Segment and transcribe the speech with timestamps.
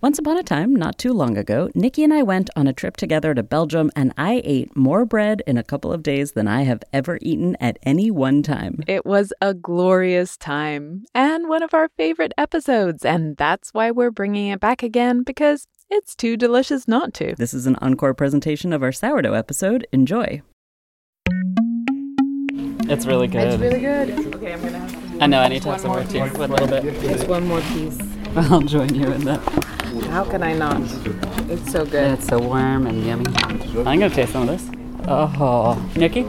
[0.00, 2.96] Once upon a time, not too long ago, Nicky and I went on a trip
[2.96, 6.62] together to Belgium, and I ate more bread in a couple of days than I
[6.62, 8.78] have ever eaten at any one time.
[8.86, 14.12] It was a glorious time and one of our favorite episodes, and that's why we're
[14.12, 17.34] bringing it back again because it's too delicious not to.
[17.36, 19.84] This is an encore presentation of our sourdough episode.
[19.90, 20.42] Enjoy.
[22.88, 23.48] It's really good.
[23.48, 24.10] It's really good.
[24.36, 25.22] Okay, I'm gonna have some.
[25.22, 26.22] I know, I need to have some more more too.
[26.22, 27.00] With a little bit.
[27.00, 27.98] Just one more piece.
[28.36, 29.87] I'll join you in that.
[30.10, 30.80] How can I not?
[31.50, 32.12] It's so good.
[32.18, 33.26] It's so warm and yummy.
[33.86, 34.70] I'm gonna taste some of this.
[35.06, 36.22] Oh, Nicky,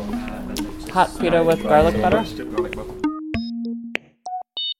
[0.91, 2.25] hot pita with garlic butter.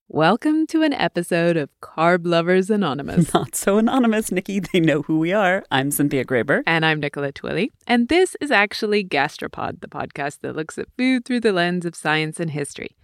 [0.10, 3.34] Welcome to an episode of Carb Lovers Anonymous.
[3.34, 4.60] Not so anonymous, Nicky.
[4.60, 5.64] They know who we are.
[5.72, 6.64] I'm Cynthia Graber.
[6.68, 7.70] And I'm Nicola Twilley.
[7.88, 11.96] And this is actually Gastropod, the podcast that looks at food through the lens of
[11.96, 12.98] science and history.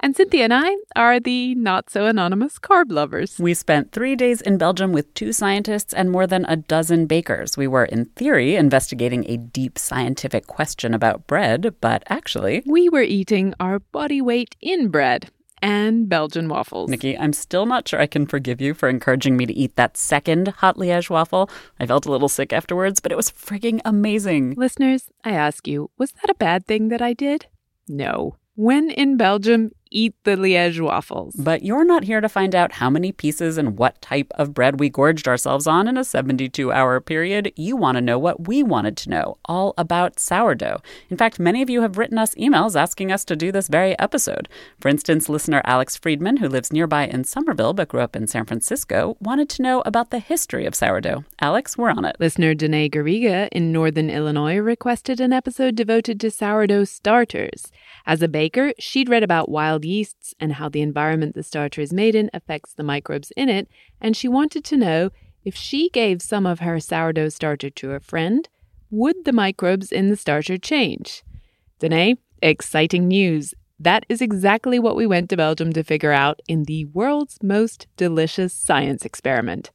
[0.00, 3.36] And Cynthia and I are the not so anonymous carb lovers.
[3.38, 7.56] We spent three days in Belgium with two scientists and more than a dozen bakers.
[7.56, 13.02] We were, in theory, investigating a deep scientific question about bread, but actually, We were
[13.02, 16.88] eating our body weight in bread and Belgian waffles.
[16.88, 19.96] Nicky, I'm still not sure I can forgive you for encouraging me to eat that
[19.96, 21.50] second hot Liège waffle.
[21.80, 24.54] I felt a little sick afterwards, but it was frigging amazing.
[24.56, 27.46] Listeners, I ask you, was that a bad thing that I did?
[27.88, 28.36] No.
[28.54, 31.34] When in Belgium, eat the Liège waffles.
[31.36, 34.80] But you're not here to find out how many pieces and what type of bread
[34.80, 37.52] we gorged ourselves on in a 72 hour period.
[37.56, 40.80] You want to know what we wanted to know, all about sourdough.
[41.10, 43.98] In fact, many of you have written us emails asking us to do this very
[43.98, 44.48] episode.
[44.80, 48.44] For instance, listener Alex Friedman, who lives nearby in Somerville but grew up in San
[48.44, 51.24] Francisco, wanted to know about the history of sourdough.
[51.40, 52.16] Alex, we're on it.
[52.18, 57.70] Listener Danae Garriga in Northern Illinois requested an episode devoted to sourdough starters.
[58.06, 61.92] As a baker, she'd read about wild yeasts and how the environment the starter is
[61.92, 63.68] made in affects the microbes in it,
[64.00, 65.10] and she wanted to know
[65.44, 68.48] if she gave some of her sourdough starter to a friend,
[68.90, 71.22] would the microbes in the starter change?
[71.78, 73.54] Danae, exciting news.
[73.78, 77.86] That is exactly what we went to Belgium to figure out in the world's most
[77.96, 79.70] delicious science experiment.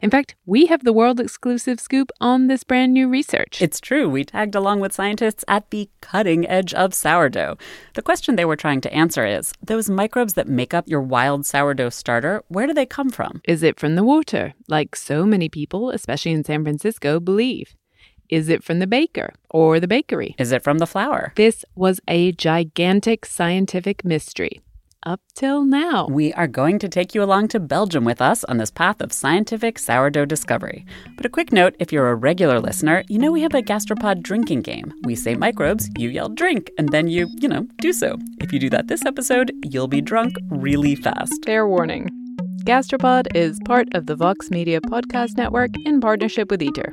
[0.00, 3.60] In fact, we have the world exclusive scoop on this brand new research.
[3.60, 4.08] It's true.
[4.08, 7.58] We tagged along with scientists at the cutting edge of sourdough.
[7.94, 11.44] The question they were trying to answer is those microbes that make up your wild
[11.44, 13.42] sourdough starter, where do they come from?
[13.44, 17.74] Is it from the water, like so many people, especially in San Francisco, believe?
[18.30, 20.34] Is it from the baker or the bakery?
[20.38, 21.32] Is it from the flour?
[21.36, 24.62] This was a gigantic scientific mystery.
[25.06, 26.06] Up till now.
[26.10, 29.14] We are going to take you along to Belgium with us on this path of
[29.14, 30.84] scientific sourdough discovery.
[31.16, 34.22] But a quick note if you're a regular listener, you know we have a gastropod
[34.22, 34.92] drinking game.
[35.04, 38.18] We say microbes, you yell drink, and then you, you know, do so.
[38.42, 41.46] If you do that this episode, you'll be drunk really fast.
[41.46, 42.10] Fair warning.
[42.64, 46.92] Gastropod is part of the Vox Media Podcast Network in partnership with Eater.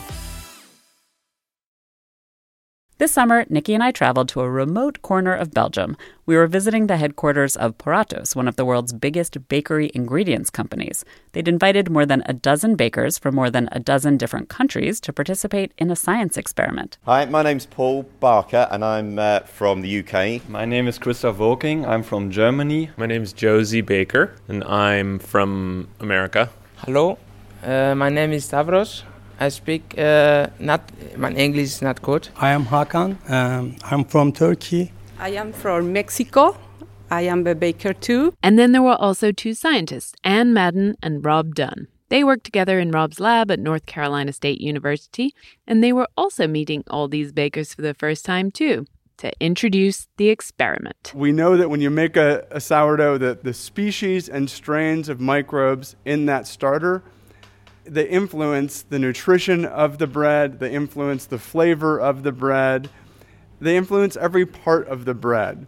[3.01, 5.97] This summer, Nicky and I traveled to a remote corner of Belgium.
[6.27, 11.03] We were visiting the headquarters of Puratos, one of the world's biggest bakery ingredients companies.
[11.31, 15.11] They'd invited more than a dozen bakers from more than a dozen different countries to
[15.11, 16.99] participate in a science experiment.
[17.05, 20.47] Hi, my name's Paul Barker and I'm uh, from the UK.
[20.47, 21.83] My name is Christoph Woking.
[21.87, 22.91] I'm from Germany.
[22.97, 26.51] My name is Josey Baker, and I'm from America.
[26.77, 27.17] Hello,
[27.63, 29.05] uh, my name is Stavros.
[29.41, 30.81] I speak uh, not
[31.17, 32.29] my English is not good.
[32.37, 33.17] I am Hakan.
[33.27, 34.91] Um, I'm from Turkey.
[35.17, 36.55] I am from Mexico.
[37.09, 38.35] I am a baker too.
[38.43, 41.87] And then there were also two scientists, Anne Madden and Rob Dunn.
[42.09, 45.33] They worked together in Rob's lab at North Carolina State University,
[45.65, 48.85] and they were also meeting all these bakers for the first time too
[49.17, 51.13] to introduce the experiment.
[51.15, 55.19] We know that when you make a, a sourdough, that the species and strains of
[55.19, 57.03] microbes in that starter
[57.83, 62.89] they influence the nutrition of the bread, they influence the flavor of the bread,
[63.59, 65.67] they influence every part of the bread.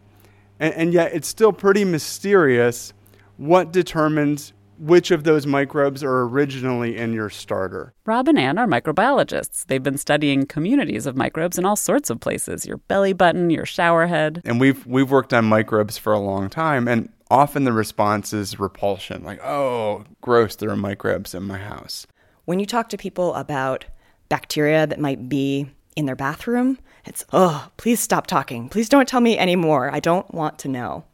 [0.59, 2.93] And, and, yet, it's still pretty mysterious
[3.37, 7.93] what determines which of those microbes are originally in your starter.
[8.05, 9.65] Rob and Anne are microbiologists.
[9.67, 13.65] They've been studying communities of microbes in all sorts of places your belly button, your
[13.65, 14.41] shower head.
[14.43, 16.87] And we've, we've worked on microbes for a long time.
[16.87, 22.05] And often the response is repulsion like, oh, gross, there are microbes in my house.
[22.45, 23.85] When you talk to people about
[24.29, 28.69] bacteria that might be in their bathroom, it's, oh, please stop talking.
[28.69, 29.89] Please don't tell me anymore.
[29.91, 31.05] I don't want to know.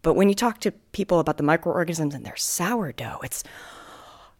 [0.00, 3.44] But when you talk to people about the microorganisms in their sourdough, it's,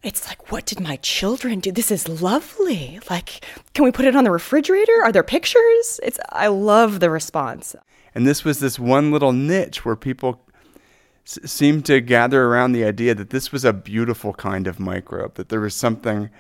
[0.03, 1.73] it's like, what did my children do?
[1.73, 3.01] This is lovely.
[3.11, 3.45] Like,
[3.75, 5.03] can we put it on the refrigerator?
[5.03, 6.01] Are there pictures?
[6.03, 7.77] It's, I love the response.
[8.15, 10.41] And this was this one little niche where people
[11.27, 15.35] s- seemed to gather around the idea that this was a beautiful kind of microbe,
[15.35, 16.31] that there was something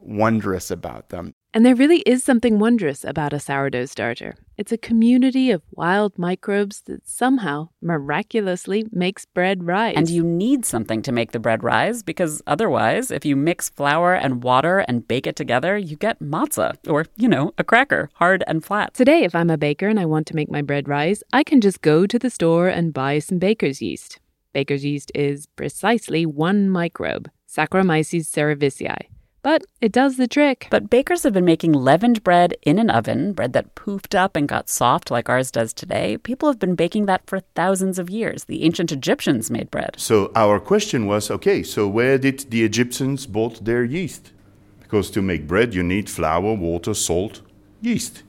[0.00, 1.34] wondrous about them.
[1.54, 4.36] And there really is something wondrous about a sourdough starter.
[4.58, 9.94] It's a community of wild microbes that somehow, miraculously, makes bread rise.
[9.96, 14.14] And you need something to make the bread rise because otherwise, if you mix flour
[14.14, 18.44] and water and bake it together, you get matzah, or, you know, a cracker, hard
[18.46, 18.92] and flat.
[18.92, 21.62] Today, if I'm a baker and I want to make my bread rise, I can
[21.62, 24.20] just go to the store and buy some baker's yeast.
[24.56, 29.08] Baker's yeast is precisely one microbe, Saccharomyces cerevisiae
[29.42, 30.66] but it does the trick.
[30.70, 34.48] But bakers have been making leavened bread in an oven, bread that poofed up and
[34.48, 36.16] got soft like ours does today.
[36.16, 38.46] People have been baking that for thousands of years.
[38.46, 39.94] The ancient Egyptians made bread.
[39.98, 44.32] So our question was okay, so where did the Egyptians bought their yeast?
[44.80, 47.42] Because to make bread, you need flour, water, salt,
[47.80, 48.24] yeast.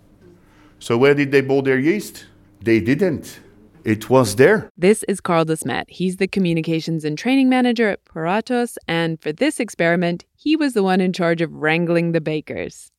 [0.77, 2.27] So where did they buy their yeast?
[2.61, 3.39] They didn't
[3.87, 4.69] it was there.
[4.77, 5.85] This is Karl De Smedt.
[5.87, 10.83] He's the communications and training manager at Puratos, and for this experiment, he was the
[10.83, 12.91] one in charge of wrangling the bakers.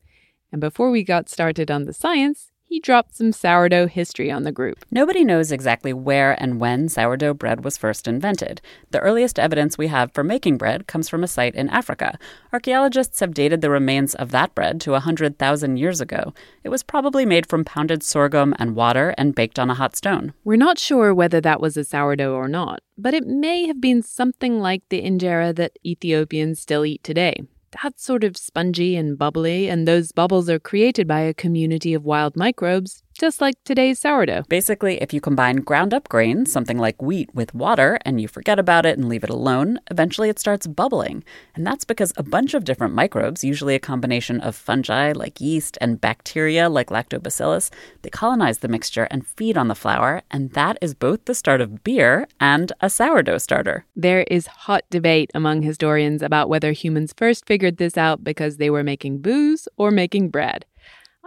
[0.51, 4.53] And before we got started on the science, he dropped some sourdough history on the
[4.53, 4.85] group.
[4.91, 8.61] Nobody knows exactly where and when sourdough bread was first invented.
[8.91, 12.19] The earliest evidence we have for making bread comes from a site in Africa.
[12.53, 16.35] Archaeologists have dated the remains of that bread to 100,000 years ago.
[16.63, 20.35] It was probably made from pounded sorghum and water and baked on a hot stone.
[20.45, 24.03] We're not sure whether that was a sourdough or not, but it may have been
[24.03, 29.69] something like the injera that Ethiopians still eat today that's sort of spongy and bubbly,
[29.69, 34.45] and those bubbles are created by a community of wild microbes just like today's sourdough.
[34.49, 38.59] Basically, if you combine ground up grains, something like wheat, with water and you forget
[38.59, 41.25] about it and leave it alone, eventually it starts bubbling.
[41.55, 45.77] And that's because a bunch of different microbes, usually a combination of fungi like yeast
[45.81, 47.71] and bacteria like lactobacillus,
[48.03, 51.61] they colonize the mixture and feed on the flour, and that is both the start
[51.61, 53.85] of beer and a sourdough starter.
[53.97, 58.71] There is hot debate among historians about whether humans first figured this out because they
[58.71, 60.65] were making booze or making bread.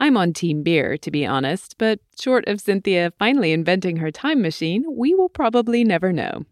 [0.02, 4.42] I'm on Team Beer, to be honest, but short of Cynthia finally inventing her time
[4.42, 6.48] machine, we will probably never know.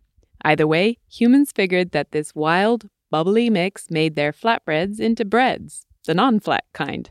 [0.46, 6.14] Either way, humans figured that this wild, bubbly mix made their flatbreads into breads, the
[6.14, 7.10] non flat kind.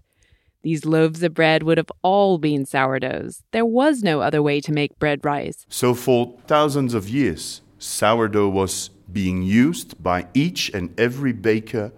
[0.62, 3.43] These loaves of bread would have all been sourdoughs.
[3.51, 5.67] There was no other way to make bread rise.
[5.69, 11.91] So, for thousands of years, sourdough was being used by each and every baker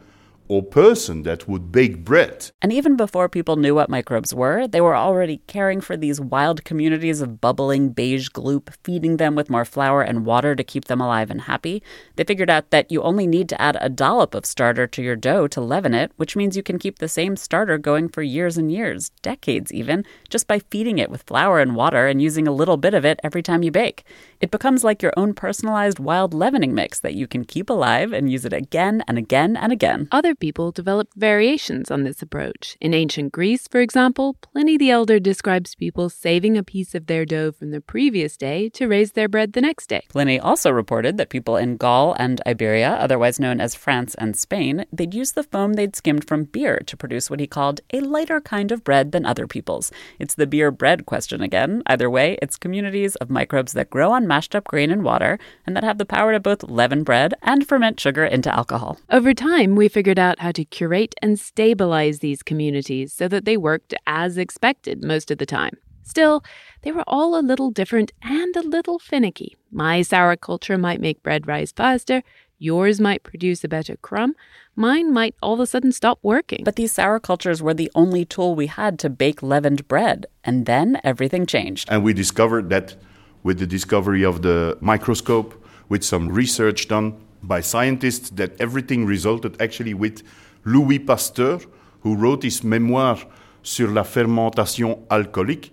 [0.51, 2.51] or person that would bake bread.
[2.61, 6.65] And even before people knew what microbes were, they were already caring for these wild
[6.65, 11.01] communities of bubbling beige gloop, feeding them with more flour and water to keep them
[11.01, 11.85] alive and happy.
[12.17, 15.15] They figured out that you only need to add a dollop of starter to your
[15.15, 18.59] dough to leaven it, which means you can keep the same starter going for years
[18.59, 22.53] and years, decades even, just by feeding it with flour and water and using a
[22.53, 24.03] little bit of it every time you bake.
[24.41, 28.33] It becomes like your own personalized wild leavening mix that you can keep alive and
[28.33, 30.09] use it again and again and again.
[30.11, 32.77] Other people developed variations on this approach.
[32.81, 37.25] In ancient Greece, for example, Pliny the Elder describes people saving a piece of their
[37.25, 40.03] dough from the previous day to raise their bread the next day.
[40.09, 44.87] Pliny also reported that people in Gaul and Iberia, otherwise known as France and Spain,
[44.93, 48.41] they'd use the foam they'd skimmed from beer to produce what he called a lighter
[48.41, 49.93] kind of bread than other people's.
[50.19, 51.83] It's the beer bread question again.
[51.87, 55.77] Either way, it's communities of microbes that grow on mashed up grain and water and
[55.77, 58.99] that have the power to both leaven bread and ferment sugar into alcohol.
[59.11, 63.57] Over time, we figured out how to curate and stabilize these communities so that they
[63.57, 65.77] worked as expected most of the time.
[66.03, 66.43] Still,
[66.83, 69.57] they were all a little different and a little finicky.
[69.71, 72.23] My sour culture might make bread rise faster,
[72.59, 74.35] yours might produce a better crumb,
[74.75, 76.63] mine might all of a sudden stop working.
[76.65, 80.67] But these sour cultures were the only tool we had to bake leavened bread, and
[80.67, 81.89] then everything changed.
[81.91, 82.97] And we discovered that
[83.43, 89.61] with the discovery of the microscope, with some research done by scientists, that everything resulted
[89.61, 90.23] actually with
[90.65, 91.61] Louis Pasteur,
[92.01, 93.19] who wrote his memoir
[93.63, 95.71] sur la fermentation alcoolique,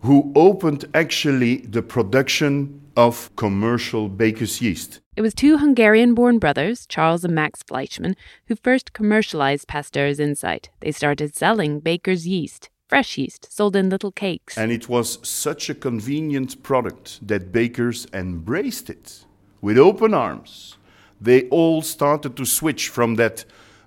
[0.00, 5.00] who opened actually the production of commercial baker's yeast.
[5.16, 8.16] It was two Hungarian born brothers, Charles and Max Fleischmann,
[8.48, 10.70] who first commercialized Pasteur's insight.
[10.80, 14.56] They started selling baker's yeast, fresh yeast, sold in little cakes.
[14.56, 19.24] And it was such a convenient product that bakers embraced it
[19.60, 20.76] with open arms.
[21.20, 23.44] They all started to switch from that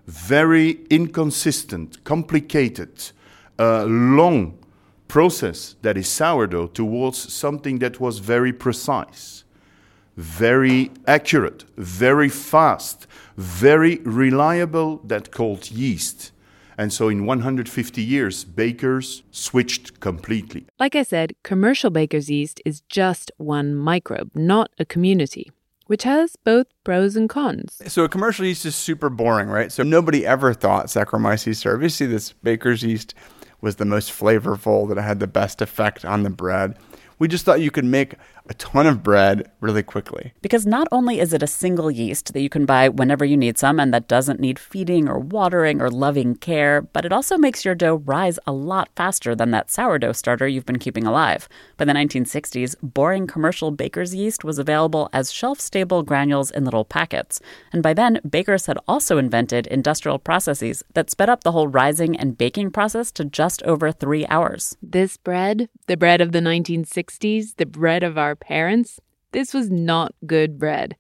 [0.08, 3.12] very inconsistent, complicated,
[3.60, 4.58] uh, long
[5.08, 9.44] process that is sourdough towards something that was very precise,
[10.18, 13.08] very accurate, very fast,
[13.38, 16.32] very reliable, that called yeast.
[16.78, 20.66] And so in 150 years, bakers switched completely.
[20.80, 25.52] Like I said, commercial baker's yeast is just one microbe, not a community
[25.90, 27.82] which has both pros and cons.
[27.88, 29.72] So a commercial yeast is super boring, right?
[29.72, 33.16] So nobody ever thought Saccharomyces cerevisiae, this baker's yeast,
[33.60, 36.78] was the most flavorful, that it had the best effect on the bread.
[37.18, 38.14] We just thought you could make
[38.50, 40.34] a ton of bread really quickly.
[40.42, 43.60] Because not only is it a single yeast that you can buy whenever you need
[43.60, 47.64] some and that doesn't need feeding or watering or loving care, but it also makes
[47.64, 51.48] your dough rise a lot faster than that sourdough starter you've been keeping alive.
[51.78, 56.86] By the 1960s, boring commercial baker's yeast was available as shelf stable granules in little
[56.86, 57.40] packets.
[57.72, 62.18] And by then, bakers had also invented industrial processes that sped up the whole rising
[62.18, 64.76] and baking process to just over three hours.
[64.82, 69.00] This bread, the bread of the 1960s, the bread of our parents,
[69.32, 70.96] this was not good bread.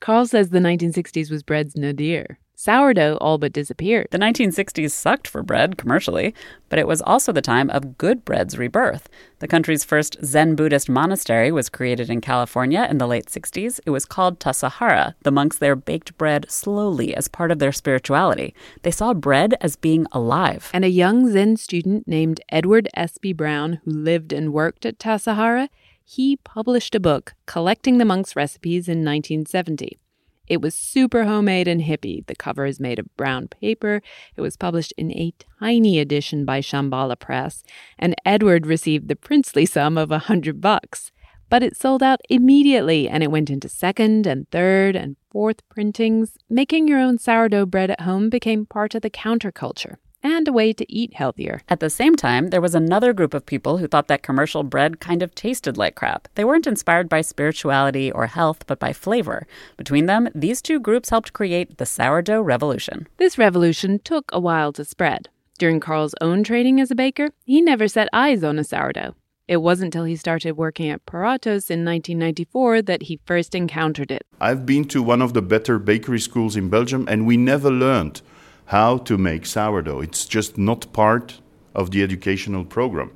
[0.00, 2.38] Karl says the 1960s was bread's nadir.
[2.60, 4.08] Sourdough all but disappeared.
[4.10, 6.34] The 1960s sucked for bread commercially,
[6.68, 9.08] but it was also the time of good bread's rebirth.
[9.38, 13.78] The country's first Zen Buddhist monastery was created in California in the late 60s.
[13.86, 15.14] It was called Tassajara.
[15.22, 18.56] The monks there baked bread slowly as part of their spirituality.
[18.82, 20.68] They saw bread as being alive.
[20.74, 25.68] And a young Zen student named Edward Espe Brown, who lived and worked at Tassajara,
[26.10, 29.98] he published a book collecting the monks' recipes in 1970.
[30.46, 32.24] It was super homemade and hippie.
[32.26, 34.00] The cover is made of brown paper.
[34.34, 37.62] It was published in a tiny edition by Shambhala Press,
[37.98, 41.12] and Edward received the princely sum of a hundred bucks.
[41.50, 46.38] But it sold out immediately, and it went into second and third and fourth printings.
[46.48, 50.72] Making your own sourdough bread at home became part of the counterculture and a way
[50.72, 51.60] to eat healthier.
[51.68, 55.00] At the same time, there was another group of people who thought that commercial bread
[55.00, 56.28] kind of tasted like crap.
[56.34, 59.46] They weren't inspired by spirituality or health, but by flavor.
[59.76, 63.06] Between them, these two groups helped create the sourdough revolution.
[63.16, 65.28] This revolution took a while to spread.
[65.58, 69.14] During Karl's own training as a baker, he never set eyes on a sourdough.
[69.48, 74.26] It wasn't until he started working at Puratos in 1994 that he first encountered it.
[74.40, 78.20] I've been to one of the better bakery schools in Belgium, and we never learned
[78.68, 80.00] how to make sourdough.
[80.00, 81.40] It's just not part
[81.74, 83.10] of the educational program.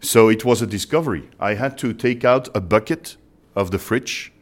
[0.00, 1.28] So it was a discovery.
[1.38, 3.16] I had to take out a bucket
[3.54, 4.32] of the fridge.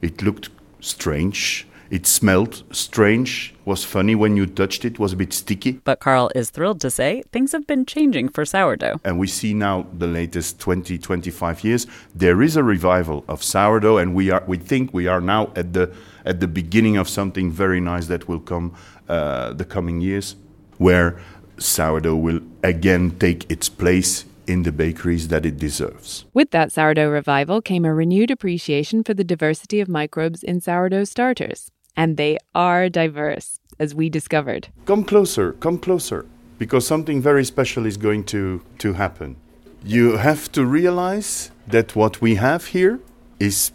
[0.00, 0.48] It looked
[0.80, 1.66] strange.
[1.90, 5.72] It smelled strange, was funny when you touched it, was a bit sticky.
[5.84, 9.00] But Karl is thrilled to say things have been changing for sourdough.
[9.04, 13.98] And we see now the latest 20, 25 years, there is a revival of sourdough,
[13.98, 15.92] and we, are, we think we are now at the,
[16.24, 18.74] at the beginning of something very nice that will come
[19.08, 20.36] uh, the coming years,
[20.78, 21.18] where
[21.58, 26.24] sourdough will again take its place in the bakeries that it deserves.
[26.34, 31.04] With that sourdough revival came a renewed appreciation for the diversity of microbes in sourdough
[31.04, 31.70] starters.
[31.96, 34.68] And they are diverse, as we discovered.
[34.86, 36.26] Come closer, come closer,
[36.58, 39.36] because something very special is going to, to happen.
[39.84, 43.00] You have to realize that what we have here
[43.38, 43.72] is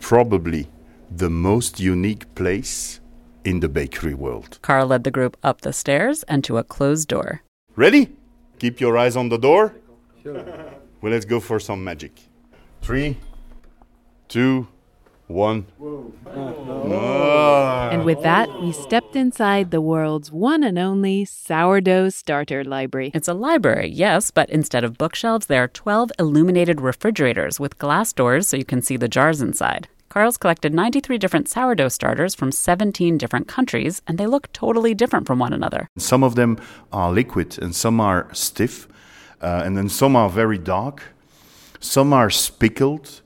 [0.00, 0.68] probably
[1.10, 2.99] the most unique place
[3.44, 4.58] in the bakery world.
[4.62, 7.42] Karl led the group up the stairs and to a closed door.
[7.76, 8.16] Ready?
[8.58, 9.74] Keep your eyes on the door.
[10.22, 10.44] Sure.
[11.00, 12.12] Well, let's go for some magic.
[12.82, 13.16] Three,
[14.28, 14.68] two,
[15.30, 15.66] one.
[16.26, 17.88] Ah.
[17.90, 23.12] And with that, we stepped inside the world's one and only sourdough starter library.
[23.14, 28.12] It's a library, yes, but instead of bookshelves, there are 12 illuminated refrigerators with glass
[28.12, 29.88] doors so you can see the jars inside.
[30.10, 35.24] Karl's collected 93 different sourdough starters from 17 different countries, and they look totally different
[35.24, 35.88] from one another.
[35.98, 36.58] Some of them
[36.92, 38.88] are liquid and some are stiff,
[39.40, 41.04] uh, and then some are very dark.
[41.78, 43.20] Some are spickled.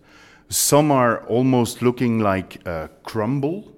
[0.51, 3.75] Some are almost looking like uh, crumble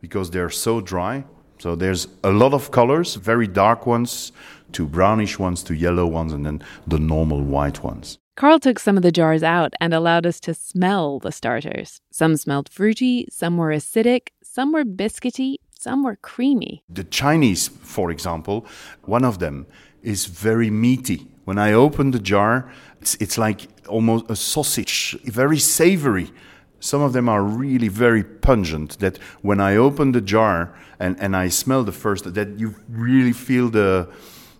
[0.00, 1.24] because they're so dry.
[1.60, 4.32] So there's a lot of colors, very dark ones,
[4.72, 8.18] to brownish ones, to yellow ones, and then the normal white ones.
[8.38, 12.00] Karl took some of the jars out and allowed us to smell the starters.
[12.12, 16.84] Some smelled fruity, some were acidic, some were biscuity, some were creamy.
[16.88, 18.64] The Chinese, for example,
[19.02, 19.66] one of them
[20.04, 21.26] is very meaty.
[21.46, 26.30] When I open the jar, it's, it's like almost a sausage, very savory.
[26.78, 31.34] Some of them are really very pungent that when I open the jar and, and
[31.34, 34.08] I smell the first, that you really feel the,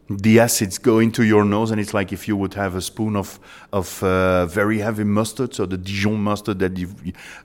[0.08, 3.16] the acids go into your nose, and it's like if you would have a spoon
[3.16, 3.38] of
[3.72, 6.88] of uh, very heavy mustard, so the Dijon mustard that you,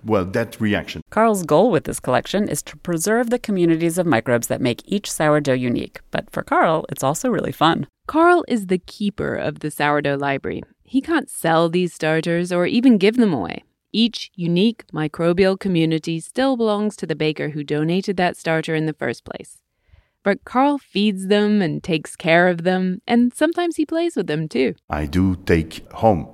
[0.03, 1.01] well, that reaction.
[1.09, 5.11] Karl's goal with this collection is to preserve the communities of microbes that make each
[5.11, 5.99] sourdough unique.
[6.11, 7.87] But for Karl, it's also really fun.
[8.07, 10.63] Karl is the keeper of the sourdough library.
[10.83, 13.63] He can't sell these starters or even give them away.
[13.91, 18.93] Each unique microbial community still belongs to the baker who donated that starter in the
[18.93, 19.59] first place.
[20.23, 24.47] But Karl feeds them and takes care of them, and sometimes he plays with them
[24.47, 24.75] too.
[24.89, 26.27] I do take home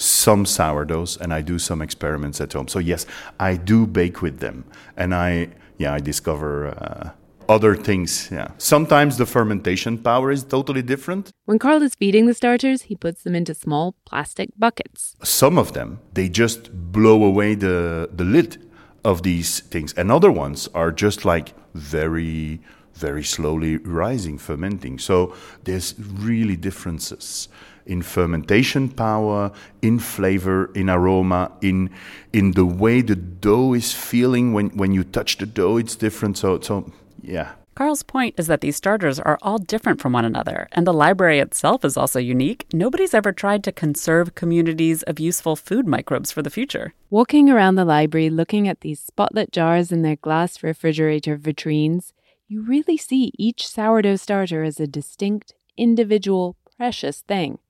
[0.00, 2.68] some sourdoughs and I do some experiments at home.
[2.68, 3.06] So yes,
[3.38, 4.64] I do bake with them,
[4.96, 7.10] and I yeah I discover uh,
[7.48, 8.28] other things.
[8.32, 11.32] Yeah, sometimes the fermentation power is totally different.
[11.44, 15.16] When Karl is feeding the starters, he puts them into small plastic buckets.
[15.22, 18.56] Some of them they just blow away the the lid
[19.04, 22.60] of these things, and other ones are just like very
[23.00, 24.98] very slowly rising, fermenting.
[24.98, 27.48] So there's really differences
[27.86, 29.50] in fermentation power,
[29.82, 31.90] in flavor, in aroma, in
[32.32, 35.78] in the way the dough is feeling when, when you touch the dough.
[35.78, 36.38] It's different.
[36.38, 36.92] So so
[37.22, 37.52] yeah.
[37.76, 41.38] Karl's point is that these starters are all different from one another, and the library
[41.38, 42.66] itself is also unique.
[42.74, 46.92] Nobody's ever tried to conserve communities of useful food microbes for the future.
[47.08, 52.12] Walking around the library looking at these spotlit jars in their glass refrigerator vitrines,
[52.50, 57.60] you really see each sourdough starter as a distinct, individual, precious thing.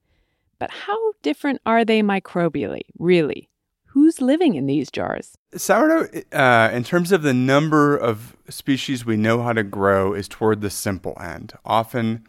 [0.59, 3.51] But how different are they microbially, really?
[3.89, 5.37] Who's living in these jars?
[5.55, 10.29] Sourdough, uh, in terms of the number of species we know how to grow, is
[10.29, 11.53] toward the simple end.
[11.63, 12.27] Often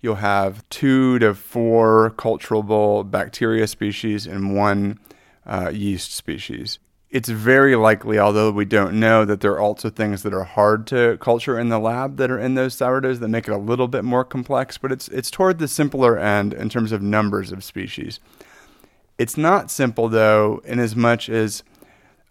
[0.00, 4.98] you'll have two to four culturable bacteria species and one
[5.46, 6.80] uh, yeast species
[7.12, 10.86] it's very likely, although we don't know, that there are also things that are hard
[10.86, 13.86] to culture in the lab that are in those sourdoughs that make it a little
[13.86, 14.78] bit more complex.
[14.78, 18.18] But it's it's toward the simpler end in terms of numbers of species.
[19.18, 21.62] It's not simple though, in as much as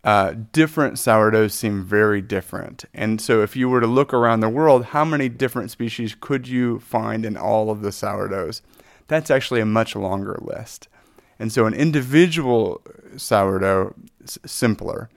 [0.04, 2.86] uh, different sourdoughs seem very different.
[2.91, 6.48] And so, if you were to look around the world, how many different species could
[6.48, 8.63] you find in all of the sourdoughs?
[9.08, 10.88] That's actually a much longer list.
[11.41, 12.84] And so, an individual
[13.17, 13.95] sourdough
[14.45, 15.10] simpler.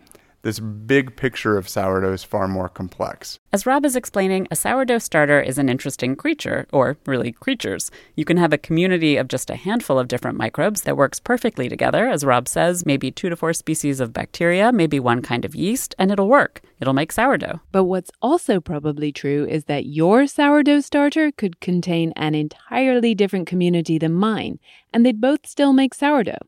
[0.45, 3.39] This big picture of sourdough is far more complex.
[3.51, 7.91] As Rob is explaining, a sourdough starter is an interesting creature, or really creatures.
[8.15, 11.71] You can have a community of just a handful of different microbes that works perfectly
[11.71, 15.55] together, as Rob says, maybe two to four species of bacteria, maybe one kind of
[15.55, 16.61] yeast, and it'll work.
[16.79, 17.61] It'll make sourdough.
[17.73, 23.47] But what's also probably true is that your sourdough starter could contain an entirely different
[23.47, 24.59] community than mine,
[24.93, 26.45] and they'd both still make sourdough.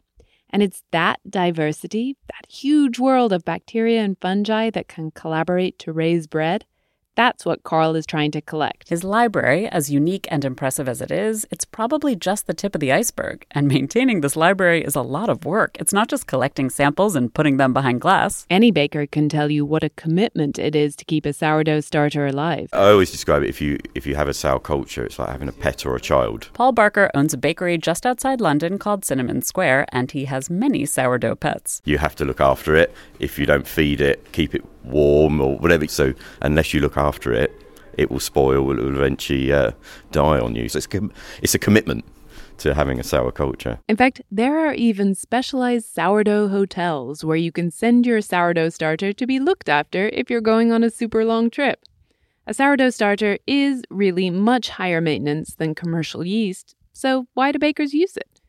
[0.50, 5.92] And it's that diversity, that huge world of bacteria and fungi that can collaborate to
[5.92, 6.64] raise bread,
[7.16, 8.88] that's what Karl is trying to collect.
[8.88, 12.80] His library, as unique and impressive as it is, it's probably just the tip of
[12.80, 13.44] the iceberg.
[13.50, 15.76] And maintaining this library is a lot of work.
[15.80, 18.46] It's not just collecting samples and putting them behind glass.
[18.50, 22.26] Any baker can tell you what a commitment it is to keep a sourdough starter
[22.26, 22.68] alive.
[22.72, 25.48] I always describe it if you if you have a sour culture, it's like having
[25.48, 26.50] a pet or a child.
[26.52, 30.84] Paul Barker owns a bakery just outside London called Cinnamon Square, and he has many
[30.84, 31.80] sourdough pets.
[31.84, 32.94] You have to look after it.
[33.18, 35.86] If you don't feed it, keep it warm or whatever.
[35.88, 37.52] So unless you look after it,
[37.96, 38.70] it will spoil.
[38.70, 39.72] It will eventually uh,
[40.12, 40.68] die on you.
[40.68, 42.04] So it's com- it's a commitment
[42.58, 43.78] to having a sour culture.
[43.88, 49.12] In fact, there are even specialized sourdough hotels where you can send your sourdough starter
[49.12, 51.84] to be looked after if you're going on a super long trip.
[52.46, 57.92] A sourdough starter is really much higher maintenance than commercial yeast, so why do bakers
[57.92, 58.40] use it?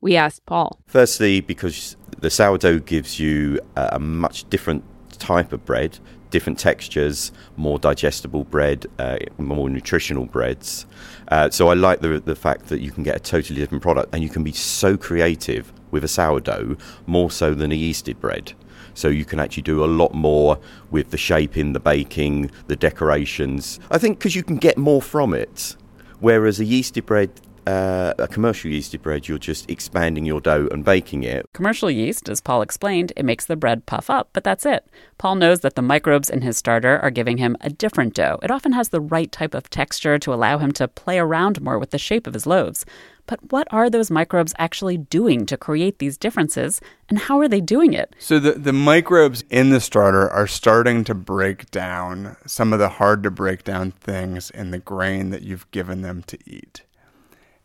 [0.00, 0.80] We asked Paul.
[0.86, 4.84] Firstly, because the sourdough gives you a much different
[5.22, 5.98] type of bread,
[6.30, 10.86] different textures, more digestible bread, uh, more nutritional breads.
[11.28, 14.12] Uh, so I like the the fact that you can get a totally different product,
[14.12, 18.52] and you can be so creative with a sourdough, more so than a yeasted bread.
[18.94, 20.58] So you can actually do a lot more
[20.90, 23.80] with the shaping, the baking, the decorations.
[23.90, 25.76] I think because you can get more from it.
[26.20, 27.30] Whereas a yeasted bread,
[27.66, 31.46] uh, a commercial yeasted bread, you're just expanding your dough and baking it.
[31.52, 34.86] Commercial yeast, as Paul explained, it makes the bread puff up, but that's it.
[35.18, 38.38] Paul knows that the microbes in his starter are giving him a different dough.
[38.42, 41.78] It often has the right type of texture to allow him to play around more
[41.78, 42.84] with the shape of his loaves.
[43.26, 47.60] But what are those microbes actually doing to create these differences, and how are they
[47.60, 48.16] doing it?
[48.18, 52.88] So, the, the microbes in the starter are starting to break down some of the
[52.88, 56.82] hard to break down things in the grain that you've given them to eat.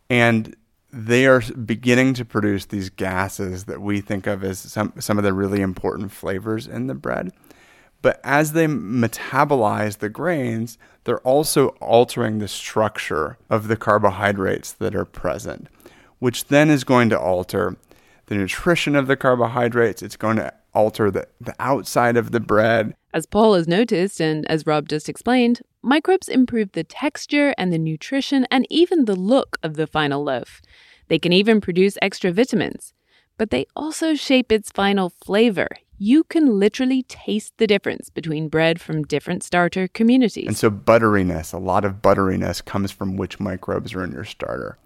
[0.09, 0.55] And
[0.91, 5.23] they are beginning to produce these gases that we think of as some, some of
[5.23, 7.31] the really important flavors in the bread.
[8.01, 14.95] But as they metabolize the grains, they're also altering the structure of the carbohydrates that
[14.95, 15.67] are present,
[16.19, 17.75] which then is going to alter
[18.27, 20.01] the nutrition of the carbohydrates.
[20.01, 22.93] It's going to alter the, the outside of the bread.
[23.13, 27.77] As Paul has noticed, and as Rob just explained, microbes improve the texture and the
[27.77, 30.61] nutrition and even the look of the final loaf.
[31.07, 32.93] They can even produce extra vitamins,
[33.37, 35.69] but they also shape its final flavor.
[35.97, 40.47] You can literally taste the difference between bread from different starter communities.
[40.47, 44.77] And so, butteriness, a lot of butteriness comes from which microbes are in your starter.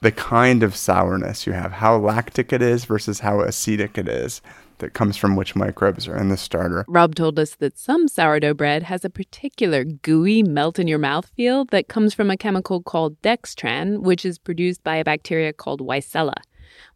[0.00, 4.42] The kind of sourness you have, how lactic it is versus how acetic it is
[4.82, 6.84] that comes from which microbes are in the starter.
[6.88, 11.30] Rob told us that some sourdough bread has a particular gooey, melt in your mouth
[11.36, 15.80] feel that comes from a chemical called dextran, which is produced by a bacteria called
[15.80, 16.34] Weissella.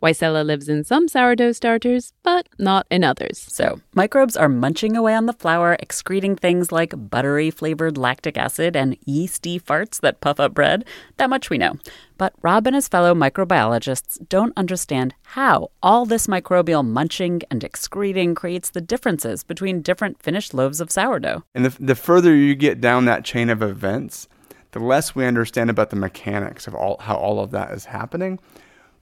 [0.03, 3.47] Weissella lives in some sourdough starters, but not in others.
[3.49, 8.77] So, microbes are munching away on the flour, excreting things like buttery flavored lactic acid
[8.77, 10.85] and yeasty farts that puff up bread.
[11.17, 11.77] That much we know.
[12.19, 18.35] But Rob and his fellow microbiologists don't understand how all this microbial munching and excreting
[18.35, 21.45] creates the differences between different finished loaves of sourdough.
[21.55, 24.29] And the, the further you get down that chain of events,
[24.73, 28.39] the less we understand about the mechanics of all, how all of that is happening.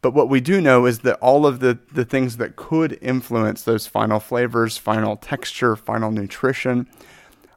[0.05, 3.62] But what we do know is that all of the, the things that could influence
[3.62, 6.87] those final flavors, final texture, final nutrition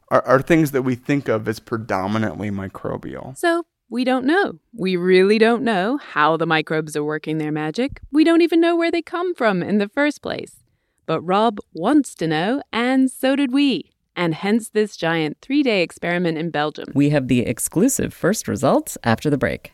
[0.08, 3.38] are, are things that we think of as predominantly microbial.
[3.38, 4.60] So we don't know.
[4.72, 8.00] We really don't know how the microbes are working their magic.
[8.14, 10.64] We don't even know where they come from in the first place.
[11.06, 13.92] But Rob wants to know, and so did we.
[14.16, 16.94] And hence this giant three day experiment in Belgium.
[16.96, 19.74] We have the exclusive first results after the break.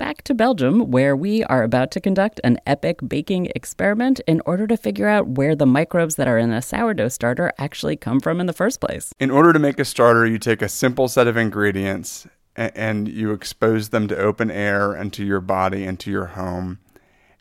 [0.00, 4.66] Back to Belgium, where we are about to conduct an epic baking experiment in order
[4.66, 8.40] to figure out where the microbes that are in a sourdough starter actually come from
[8.40, 9.12] in the first place.
[9.20, 13.32] In order to make a starter, you take a simple set of ingredients and you
[13.32, 16.78] expose them to open air and to your body and to your home,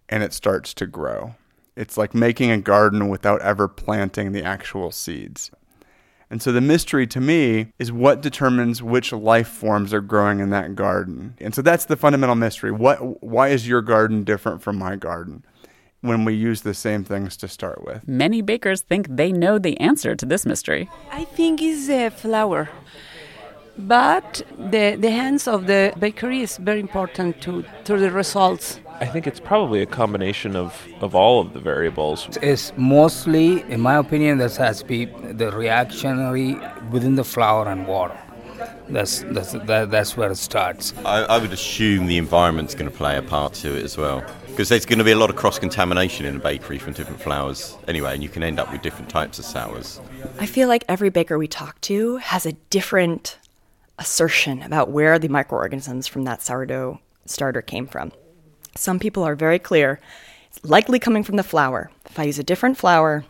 [0.09, 1.35] and it starts to grow.
[1.77, 5.49] It's like making a garden without ever planting the actual seeds.
[6.31, 10.51] And so the mystery to me is what determines which life forms are growing in
[10.51, 11.33] that garden.
[11.39, 12.71] And so that's the fundamental mystery.
[12.71, 15.43] What why is your garden different from my garden?
[16.01, 18.07] When we use the same things to start with.
[18.07, 20.89] Many bakers think they know the answer to this mystery.
[21.11, 22.69] I think it's a flour
[23.77, 28.79] But the, the hands of the bakery is very important to, to the results.
[29.01, 32.37] I think it's probably a combination of, of all of the variables.
[32.41, 36.57] It's mostly, in my opinion, that has to be the reactionary
[36.91, 38.17] within the flour and water.
[38.89, 40.93] That's that's that, that's where it starts.
[41.05, 44.21] I, I would assume the environment's going to play a part to it as well,
[44.47, 47.21] because there's going to be a lot of cross contamination in a bakery from different
[47.21, 50.01] flours anyway, and you can end up with different types of sours.
[50.39, 53.37] I feel like every baker we talk to has a different
[53.97, 58.11] assertion about where the microorganisms from that sourdough starter came from.
[58.75, 59.99] Some people are very clear
[60.49, 61.91] it's likely coming from the flour.
[62.09, 63.23] If I use a different flour,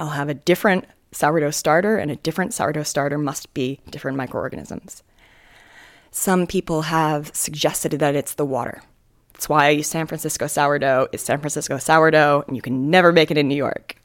[0.00, 5.02] I'll have a different sourdough starter, and a different sourdough starter must be different microorganisms.
[6.10, 8.82] Some people have suggested that it's the water.
[9.32, 11.08] That's why I use San Francisco sourdough.
[11.12, 13.96] It's San Francisco sourdough, and you can never make it in New York.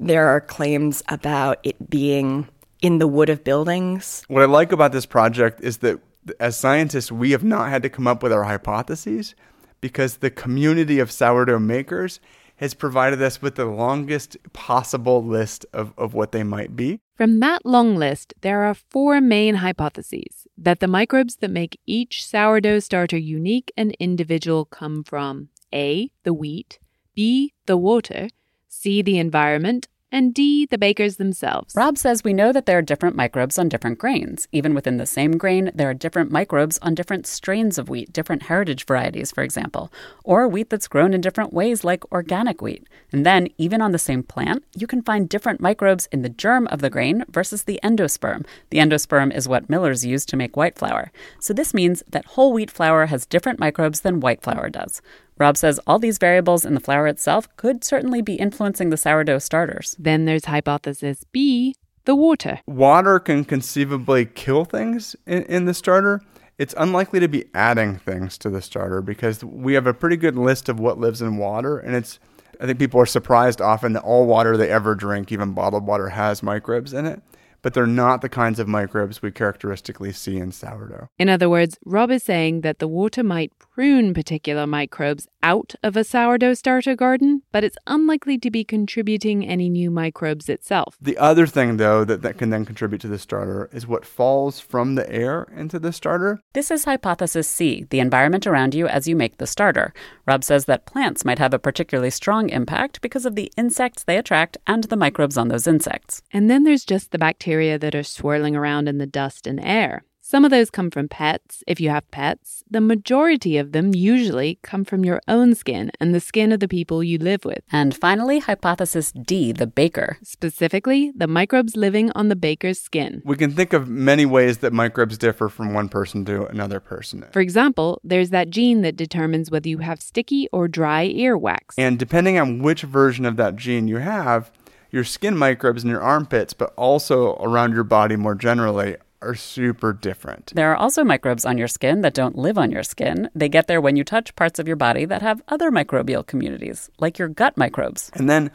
[0.00, 2.48] There are claims about it being
[2.80, 4.24] in the wood of buildings.
[4.28, 6.00] What I like about this project is that
[6.40, 9.34] as scientists, we have not had to come up with our hypotheses
[9.80, 12.20] because the community of sourdough makers
[12.56, 17.00] has provided us with the longest possible list of, of what they might be.
[17.14, 22.26] From that long list, there are four main hypotheses that the microbes that make each
[22.26, 25.48] sourdough starter unique and individual come from.
[25.72, 26.78] A, the wheat,
[27.14, 28.28] B, the water,
[28.68, 31.74] C, the environment, and D, the bakers themselves.
[31.76, 34.48] Rob says we know that there are different microbes on different grains.
[34.50, 38.44] Even within the same grain, there are different microbes on different strains of wheat, different
[38.44, 39.92] heritage varieties, for example,
[40.24, 42.88] or wheat that's grown in different ways, like organic wheat.
[43.12, 46.66] And then, even on the same plant, you can find different microbes in the germ
[46.68, 48.46] of the grain versus the endosperm.
[48.70, 51.12] The endosperm is what millers use to make white flour.
[51.40, 55.02] So, this means that whole wheat flour has different microbes than white flour does.
[55.38, 59.38] Rob says all these variables in the flour itself could certainly be influencing the sourdough
[59.38, 59.94] starters.
[59.98, 61.74] Then there's hypothesis B,
[62.06, 62.60] the water.
[62.66, 66.22] Water can conceivably kill things in, in the starter.
[66.56, 70.36] It's unlikely to be adding things to the starter because we have a pretty good
[70.36, 72.18] list of what lives in water, and it's
[72.58, 76.08] I think people are surprised often that all water they ever drink, even bottled water,
[76.08, 77.20] has microbes in it
[77.62, 81.08] but they're not the kinds of microbes we characteristically see in sourdough.
[81.18, 85.96] In other words, Rob is saying that the water might prune particular microbes out of
[85.96, 90.96] a sourdough starter garden, but it's unlikely to be contributing any new microbes itself.
[91.00, 94.60] The other thing, though, that, that can then contribute to the starter is what falls
[94.60, 96.40] from the air into the starter.
[96.52, 99.94] This is hypothesis C, the environment around you as you make the starter.
[100.26, 104.18] Rob says that plants might have a particularly strong impact because of the insects they
[104.18, 106.22] attract and the microbes on those insects.
[106.32, 109.60] And then there's just the bacteria bacteria that are swirling around in the dust and
[109.60, 110.02] air.
[110.20, 112.64] Some of those come from pets, if you have pets.
[112.68, 116.66] The majority of them usually come from your own skin and the skin of the
[116.66, 117.60] people you live with.
[117.70, 120.18] And finally, hypothesis D, the baker.
[120.24, 123.22] Specifically, the microbes living on the baker's skin.
[123.24, 127.24] We can think of many ways that microbes differ from one person to another person.
[127.30, 131.78] For example, there's that gene that determines whether you have sticky or dry earwax.
[131.78, 134.50] And depending on which version of that gene you have,
[134.96, 139.92] your skin microbes in your armpits, but also around your body more generally, are super
[139.92, 140.52] different.
[140.54, 143.28] There are also microbes on your skin that don't live on your skin.
[143.34, 146.90] They get there when you touch parts of your body that have other microbial communities,
[146.98, 148.10] like your gut microbes.
[148.14, 148.50] And then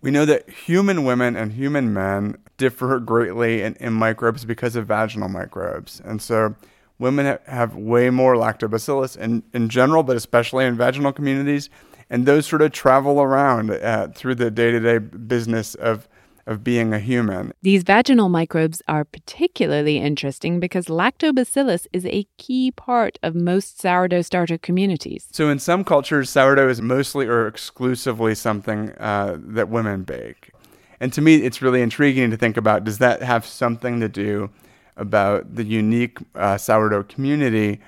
[0.00, 4.86] we know that human women and human men differ greatly in, in microbes because of
[4.86, 6.00] vaginal microbes.
[6.04, 6.56] And so
[6.98, 11.70] women have way more lactobacillus in, in general, but especially in vaginal communities
[12.10, 16.08] and those sort of travel around uh, through the day-to-day business of
[16.46, 17.52] of being a human.
[17.62, 24.22] These vaginal microbes are particularly interesting because lactobacillus is a key part of most sourdough
[24.22, 25.26] starter communities.
[25.32, 30.52] So, in some cultures, sourdough is mostly or exclusively something uh, that women bake.
[31.00, 34.50] And to me, it's really intriguing to think about does that have something to do
[34.96, 37.80] about the unique uh, sourdough community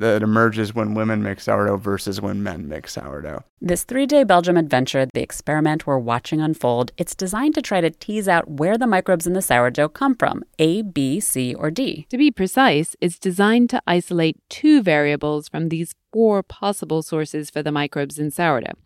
[0.00, 3.44] that emerges when women make sourdough versus when men make sourdough.
[3.60, 7.90] This three day Belgium adventure, the experiment we're watching unfold, it's designed to try to
[7.90, 12.06] tease out where the microbes in the sourdough come from A, B, C, or D.
[12.10, 17.62] To be precise, it's designed to isolate two variables from these four possible sources for
[17.62, 18.78] the microbes in sourdough.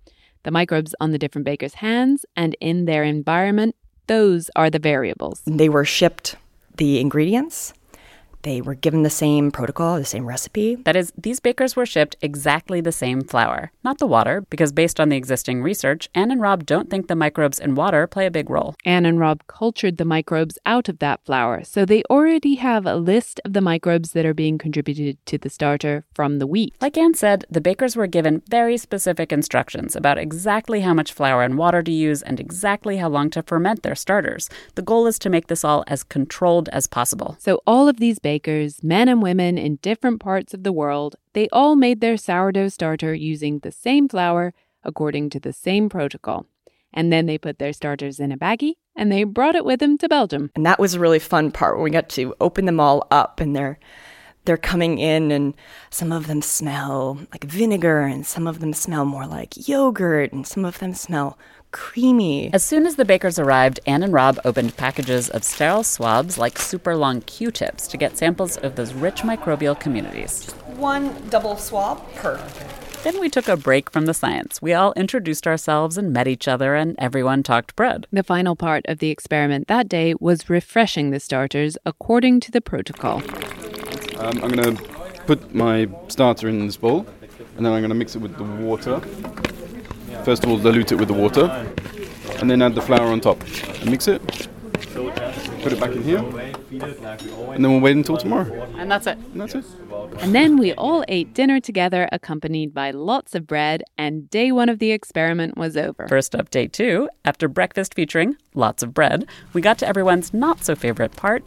[0.45, 3.75] The microbes on the different bakers' hands and in their environment,
[4.07, 5.43] those are the variables.
[5.47, 6.37] They were shipped
[6.77, 7.75] the ingredients
[8.43, 10.77] they were given the same protocol, the same recipe.
[10.77, 15.01] That is, these bakers were shipped exactly the same flour, not the water, because based
[15.01, 18.31] on the existing research, Anne and Rob don't think the microbes in water play a
[18.31, 18.75] big role.
[18.85, 22.97] Anne and Rob cultured the microbes out of that flour, so they already have a
[22.97, 26.75] list of the microbes that are being contributed to the starter from the wheat.
[26.81, 31.43] Like Anne said, the bakers were given very specific instructions about exactly how much flour
[31.43, 34.49] and water to use and exactly how long to ferment their starters.
[34.75, 37.37] The goal is to make this all as controlled as possible.
[37.41, 41.49] So all of these bakers, men and women in different parts of the world, they
[41.51, 44.53] all made their sourdough starter using the same flour
[44.85, 46.45] according to the same protocol.
[46.93, 49.97] And then they put their starters in a baggie and they brought it with them
[49.97, 50.51] to Belgium.
[50.55, 53.41] And that was a really fun part where we got to open them all up
[53.41, 53.79] and they're
[54.45, 55.55] they're coming in and
[55.89, 60.47] some of them smell like vinegar and some of them smell more like yogurt and
[60.47, 61.39] some of them smell
[61.71, 62.53] creamy.
[62.53, 66.59] As soon as the bakers arrived, Anne and Rob opened packages of sterile swabs like
[66.59, 70.51] super long Q tips to get samples of those rich microbial communities.
[70.77, 72.37] One double swab per.
[73.05, 74.61] Then we took a break from the science.
[74.61, 78.07] We all introduced ourselves and met each other, and everyone talked bread.
[78.13, 82.61] The final part of the experiment that day was refreshing the starters according to the
[82.61, 83.23] protocol.
[84.19, 84.83] Um, I'm going to
[85.27, 87.07] put my starter in this bowl,
[87.57, 89.01] and then I'm going to mix it with the water.
[90.29, 91.47] First of all, dilute it with the water,
[92.39, 93.43] and then add the flour on top.
[93.81, 94.21] And mix it.
[95.63, 98.53] Put it back in here, and then we'll wait until tomorrow.
[98.77, 99.17] And that's it.
[99.17, 99.65] And that's it.
[100.19, 104.69] And then we all ate dinner together, accompanied by lots of bread, and day one
[104.69, 106.07] of the experiment was over.
[106.09, 110.63] First up, day two, after breakfast featuring lots of bread, we got to everyone's not
[110.63, 111.43] so favorite part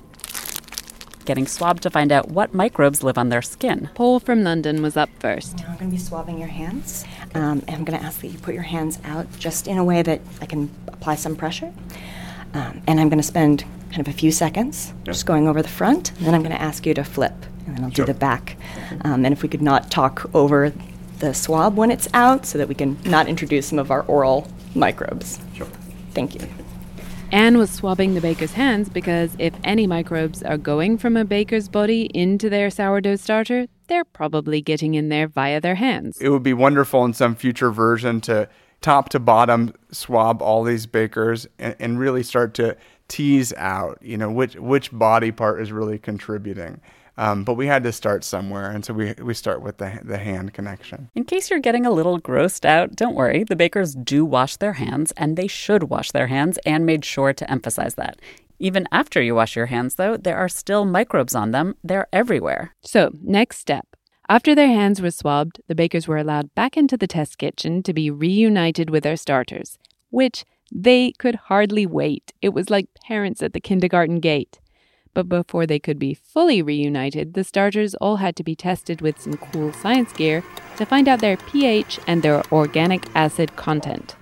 [1.31, 3.89] getting swabbed to find out what microbes live on their skin.
[3.95, 5.57] Paul from London was up first.
[5.59, 8.27] Now I'm going to be swabbing your hands, um, and I'm going to ask that
[8.27, 11.71] you put your hands out just in a way that I can apply some pressure.
[12.53, 15.69] Um, and I'm going to spend kind of a few seconds just going over the
[15.69, 18.05] front, and then I'm going to ask you to flip, and then I'll Sure.
[18.05, 18.57] do the back.
[19.05, 20.73] Um, and if we could not talk over
[21.19, 24.49] the swab when it's out, so that we can not introduce some of our oral
[24.75, 25.39] microbes.
[25.53, 25.67] Sure.
[26.13, 26.41] Thank you.
[27.33, 31.69] Anne was swabbing the baker's hands because if any microbes are going from a baker's
[31.69, 36.17] body into their sourdough starter, they're probably getting in there via their hands.
[36.19, 38.49] It would be wonderful in some future version to
[38.81, 42.75] top to bottom swab all these bakers and, and really start to
[43.07, 46.81] tease out, you know, which which body part is really contributing.
[47.17, 50.17] Um, but we had to start somewhere, and so we we start with the the
[50.17, 51.09] hand connection.
[51.15, 53.43] In case you're getting a little grossed out, don't worry.
[53.43, 56.57] The bakers do wash their hands, and they should wash their hands.
[56.65, 58.19] Anne made sure to emphasize that.
[58.59, 61.75] Even after you wash your hands, though, there are still microbes on them.
[61.83, 62.75] They're everywhere.
[62.81, 63.87] So, next step.
[64.29, 67.93] After their hands were swabbed, the bakers were allowed back into the test kitchen to
[67.93, 69.77] be reunited with their starters,
[70.09, 72.31] which they could hardly wait.
[72.41, 74.60] It was like parents at the kindergarten gate.
[75.13, 79.19] But before they could be fully reunited, the starters all had to be tested with
[79.19, 80.43] some cool science gear
[80.77, 84.15] to find out their pH and their organic acid content.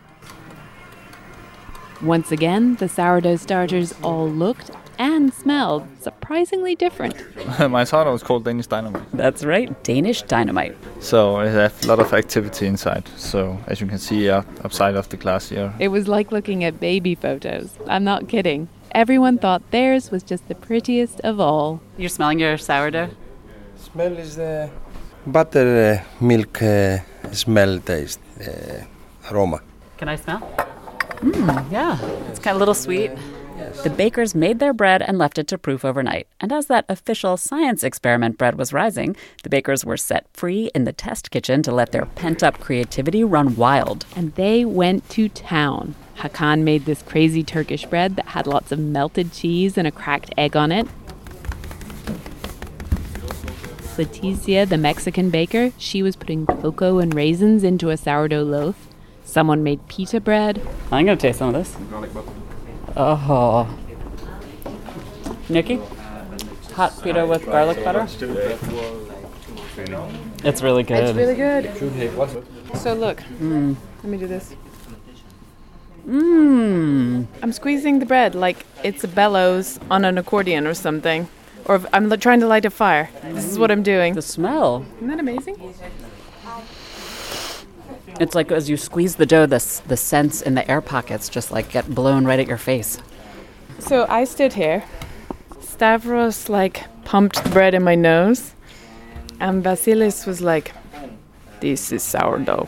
[2.02, 7.15] Once again, the sourdough starters all looked and smelled surprisingly different.
[7.69, 9.04] My sourdough is called Danish Dynamite.
[9.13, 10.78] That's right, Danish dynamite.
[10.99, 13.08] So it has a lot of activity inside.
[13.15, 15.73] So as you can see uh, upside of the glass here.
[15.80, 17.78] It was like looking at baby photos.
[17.88, 18.67] I'm not kidding.
[18.91, 21.80] Everyone thought theirs was just the prettiest of all.
[21.97, 23.12] You're smelling your sourdough?
[23.75, 24.69] Smell is the
[25.28, 26.97] butter uh, milk uh,
[27.32, 28.84] smell taste uh,
[29.32, 29.62] aroma.
[29.97, 30.39] Can I smell?
[31.21, 31.99] Mmm, yeah.
[32.30, 33.12] It's kind of a little sweet.
[33.84, 36.28] The bakers made their bread and left it to proof overnight.
[36.39, 40.86] And as that official science experiment bread was rising, the bakers were set free in
[40.86, 44.06] the test kitchen to let their pent up creativity run wild.
[44.15, 45.95] And they went to town.
[46.19, 50.34] Hakan made this crazy Turkish bread that had lots of melted cheese and a cracked
[50.38, 50.88] egg on it.
[53.97, 58.88] Leticia, the Mexican baker, she was putting cocoa and raisins into a sourdough loaf.
[59.25, 60.62] Someone made pita bread.
[60.91, 61.75] I'm going to taste some of this.
[62.95, 63.67] Oh.
[65.49, 65.82] Nicky?
[66.73, 68.08] Hot pita with garlic butter?
[70.43, 71.03] It's really good.
[71.05, 71.69] It's really good.
[72.77, 73.75] So look, Mm.
[74.03, 74.55] let me do this.
[76.10, 77.28] Mmm.
[77.43, 81.28] I'm squeezing the bread like it's a bellows on an accordion or something.
[81.65, 83.10] Or I'm trying to light a fire.
[83.24, 84.15] This is what I'm doing.
[84.15, 84.86] The smell.
[84.98, 85.56] Isn't that amazing?
[88.19, 91.30] It's like as you squeeze the dough, the, s- the scents in the air pockets
[91.30, 92.98] just like get blown right at your face.
[93.80, 94.84] So I stood here.
[95.62, 98.54] Stavros like pumped the bread in my nose.
[99.39, 100.74] And Vasilis was like,
[101.62, 102.68] This is sourdough.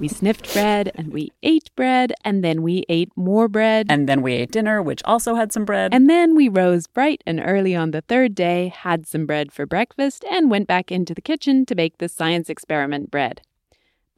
[0.00, 3.86] We sniffed bread and we ate bread and then we ate more bread.
[3.90, 5.92] And then we ate dinner, which also had some bread.
[5.92, 9.66] And then we rose bright and early on the third day, had some bread for
[9.66, 13.42] breakfast, and went back into the kitchen to bake the science experiment bread.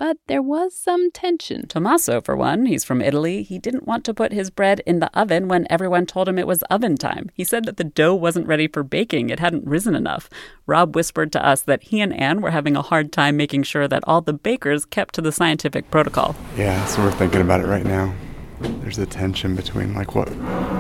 [0.03, 1.69] But there was some tension.
[1.69, 3.45] Tommaso, for one, he's from Italy.
[3.45, 6.47] He didn't want to put his bread in the oven when everyone told him it
[6.49, 7.31] was oven time.
[7.35, 10.29] He said that the dough wasn't ready for baking, it hadn't risen enough.
[10.67, 13.87] Rob whispered to us that he and Anne were having a hard time making sure
[13.87, 16.35] that all the bakers kept to the scientific protocol.
[16.57, 18.13] Yeah, so we're thinking about it right now.
[18.59, 20.27] There's a tension between like what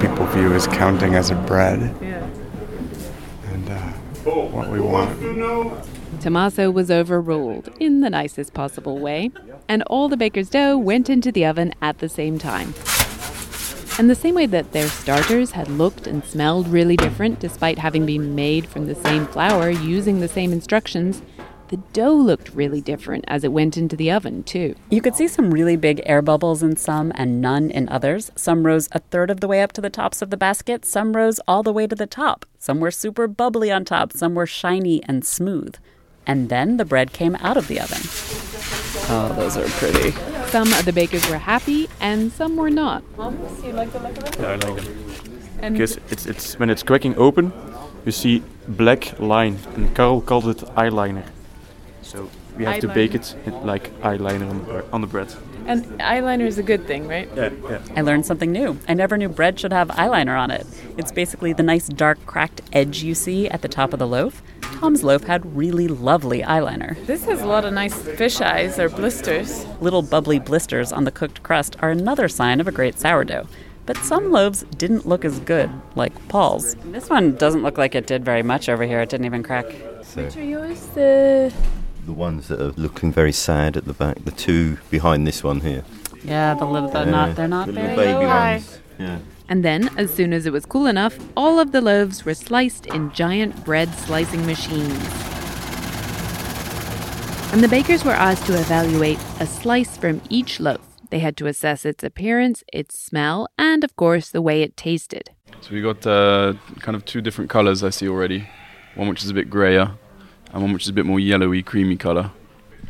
[0.00, 2.28] people view as counting as a bread Yeah.
[3.70, 3.92] Uh,
[4.48, 6.01] what we want.
[6.22, 9.32] Tommaso was overruled in the nicest possible way,
[9.68, 12.74] and all the baker's dough went into the oven at the same time.
[13.98, 18.06] And the same way that their starters had looked and smelled really different despite having
[18.06, 21.22] been made from the same flour using the same instructions,
[21.70, 24.76] the dough looked really different as it went into the oven, too.
[24.90, 28.30] You could see some really big air bubbles in some and none in others.
[28.36, 31.16] Some rose a third of the way up to the tops of the basket, some
[31.16, 32.46] rose all the way to the top.
[32.60, 35.74] Some were super bubbly on top, some were shiny and smooth.
[36.26, 38.02] And then the bread came out of the oven.
[39.10, 40.12] Oh, those are pretty.
[40.50, 43.02] Some of the bakers were happy and some were not.
[43.18, 44.90] Yeah, I like it.
[45.60, 47.52] And- because it's it's when it's cracking open,
[48.04, 51.24] you see black line, and Karl called it eyeliner.
[52.02, 55.34] So we have to bake it in, like eyeliner on the, on the bread.
[55.66, 57.28] And eyeliner is a good thing, right?
[57.36, 57.80] Yeah, yeah.
[57.96, 58.78] I learned something new.
[58.88, 60.66] I never knew bread should have eyeliner on it.
[60.96, 64.42] It's basically the nice dark cracked edge you see at the top of the loaf.
[64.60, 66.96] Tom's loaf had really lovely eyeliner.
[67.06, 69.64] This has a lot of nice fish eyes or blisters.
[69.80, 73.46] Little bubbly blisters on the cooked crust are another sign of a great sourdough.
[73.86, 76.74] But some loaves didn't look as good, like Paul's.
[76.86, 79.00] This one doesn't look like it did very much over here.
[79.00, 79.66] It didn't even crack.
[80.02, 80.80] So Which are yours?
[80.88, 81.52] The
[82.04, 85.60] the ones that are looking very sad at the back, the two behind this one
[85.60, 85.84] here.
[86.24, 88.54] Yeah, the little, they're not, they're not the very baby high.
[88.56, 88.78] ones.
[88.98, 89.18] Yeah.
[89.48, 92.86] And then, as soon as it was cool enough, all of the loaves were sliced
[92.86, 94.92] in giant bread slicing machines.
[97.52, 100.80] And the bakers were asked to evaluate a slice from each loaf.
[101.10, 105.30] They had to assess its appearance, its smell, and of course, the way it tasted.
[105.60, 108.48] So we got uh, kind of two different colors I see already.
[108.94, 109.92] One which is a bit grayer,
[110.52, 112.30] and one which is a bit more yellowy, creamy color.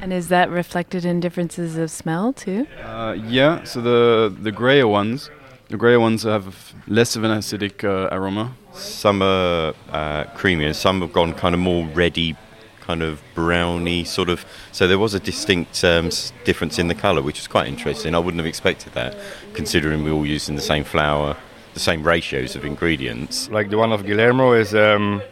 [0.00, 2.66] And is that reflected in differences of smell too?
[2.82, 5.30] Uh, yeah, so the the grayer ones,
[5.68, 8.54] the grayer ones have less of an acidic uh, aroma.
[8.74, 12.36] Some are uh, creamier, some have gone kind of more reddy,
[12.80, 14.44] kind of browny sort of.
[14.72, 16.10] So there was a distinct um,
[16.44, 18.14] difference in the colour, which was quite interesting.
[18.14, 19.16] I wouldn't have expected that,
[19.54, 21.36] considering we're all using the same flour,
[21.74, 23.48] the same ratios of ingredients.
[23.50, 25.22] Like the one of Guillermo is um,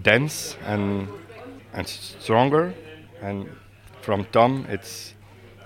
[0.00, 1.08] dense and
[1.76, 2.74] and stronger,
[3.22, 3.46] and
[4.02, 5.14] from Tom it's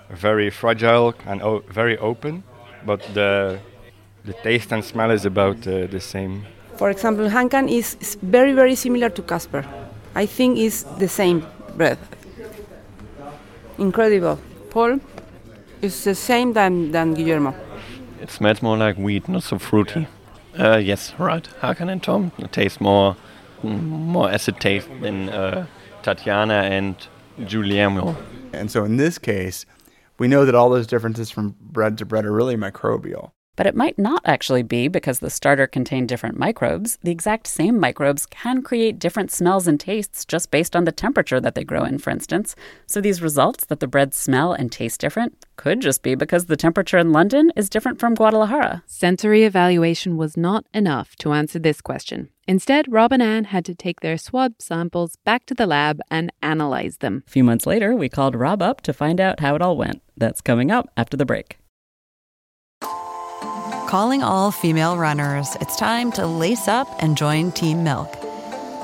[0.09, 2.43] very fragile and o- very open,
[2.85, 3.59] but the
[4.25, 6.45] the taste and smell is about uh, the same.
[6.77, 9.65] For example, Hakan is is very, very similar to Casper.
[10.15, 11.41] I think it's the same
[11.77, 11.97] bread.
[13.77, 14.37] Incredible.
[14.69, 14.99] Paul
[15.81, 17.53] is the same than, than Guillermo.
[18.21, 20.07] It smells more like wheat, not so fruity.
[20.59, 21.47] Uh, yes, right.
[21.61, 23.15] Hakan and Tom it tastes more,
[23.63, 25.65] mm, more acid taste than uh,
[26.03, 26.95] Tatiana and
[27.45, 28.17] Giuliano.
[28.53, 29.65] And so in this case,
[30.17, 33.31] we know that all those differences from bread to bread are really microbial.
[33.57, 36.97] But it might not actually be because the starter contained different microbes.
[37.03, 41.39] The exact same microbes can create different smells and tastes just based on the temperature
[41.41, 42.55] that they grow in, for instance.
[42.87, 46.57] So these results that the breads smell and taste different could just be because the
[46.57, 48.83] temperature in London is different from Guadalajara.
[48.87, 52.29] Sensory evaluation was not enough to answer this question.
[52.51, 56.33] Instead, Rob and Anne had to take their swab samples back to the lab and
[56.41, 57.23] analyze them.
[57.25, 60.01] A few months later, we called Rob up to find out how it all went.
[60.17, 61.59] That's coming up after the break.
[63.87, 68.13] Calling all female runners, it's time to lace up and join Team Milk.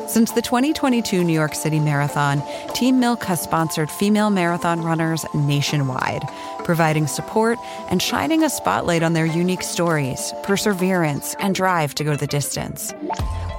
[0.07, 2.41] Since the 2022 New York City Marathon,
[2.74, 6.24] Team Milk has sponsored female marathon runners nationwide,
[6.63, 7.59] providing support
[7.89, 12.93] and shining a spotlight on their unique stories, perseverance, and drive to go the distance.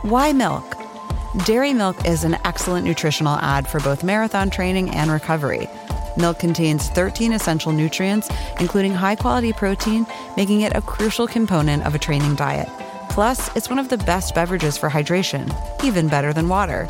[0.02, 0.76] Why milk?
[1.44, 5.68] Dairy milk is an excellent nutritional ad for both marathon training and recovery.
[6.16, 8.30] Milk contains 13 essential nutrients,
[8.60, 12.68] including high quality protein, making it a crucial component of a training diet.
[13.10, 16.86] Plus, it's one of the best beverages for hydration, even better than water.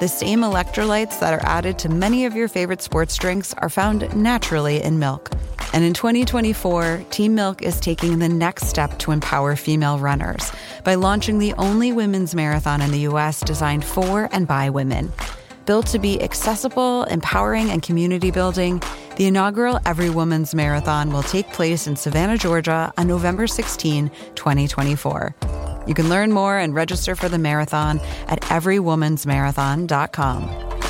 [0.00, 4.16] The same electrolytes that are added to many of your favorite sports drinks are found
[4.16, 5.30] naturally in milk.
[5.74, 10.50] And in 2024, Team Milk is taking the next step to empower female runners
[10.84, 15.12] by launching the only women's marathon in the US designed for and by women.
[15.66, 18.82] Built to be accessible, empowering, and community building,
[19.16, 25.69] the inaugural Every Woman's Marathon will take place in Savannah, Georgia on November 16, 2024.
[25.86, 30.89] You can learn more and register for the marathon at everywomansmarathon.com.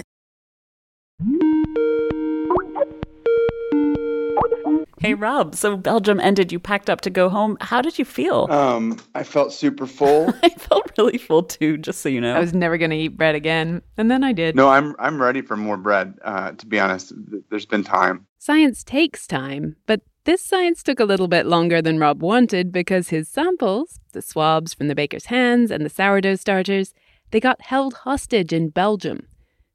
[5.01, 5.55] Hey, Rob.
[5.55, 6.51] So Belgium ended.
[6.51, 7.57] You packed up to go home.
[7.59, 8.45] How did you feel?
[8.51, 10.31] Um, I felt super full.
[10.43, 12.35] I felt really full too, just so you know.
[12.35, 14.55] I was never going to eat bread again, and then I did.
[14.55, 16.19] No, I'm I'm ready for more bread.
[16.23, 17.13] Uh, to be honest,
[17.49, 18.27] there's been time.
[18.37, 23.09] Science takes time, but this science took a little bit longer than Rob wanted because
[23.09, 26.93] his samples, the swabs from the baker's hands and the sourdough starters,
[27.31, 29.25] they got held hostage in Belgium.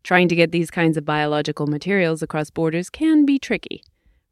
[0.05, 3.83] Trying to get these kinds of biological materials across borders can be tricky.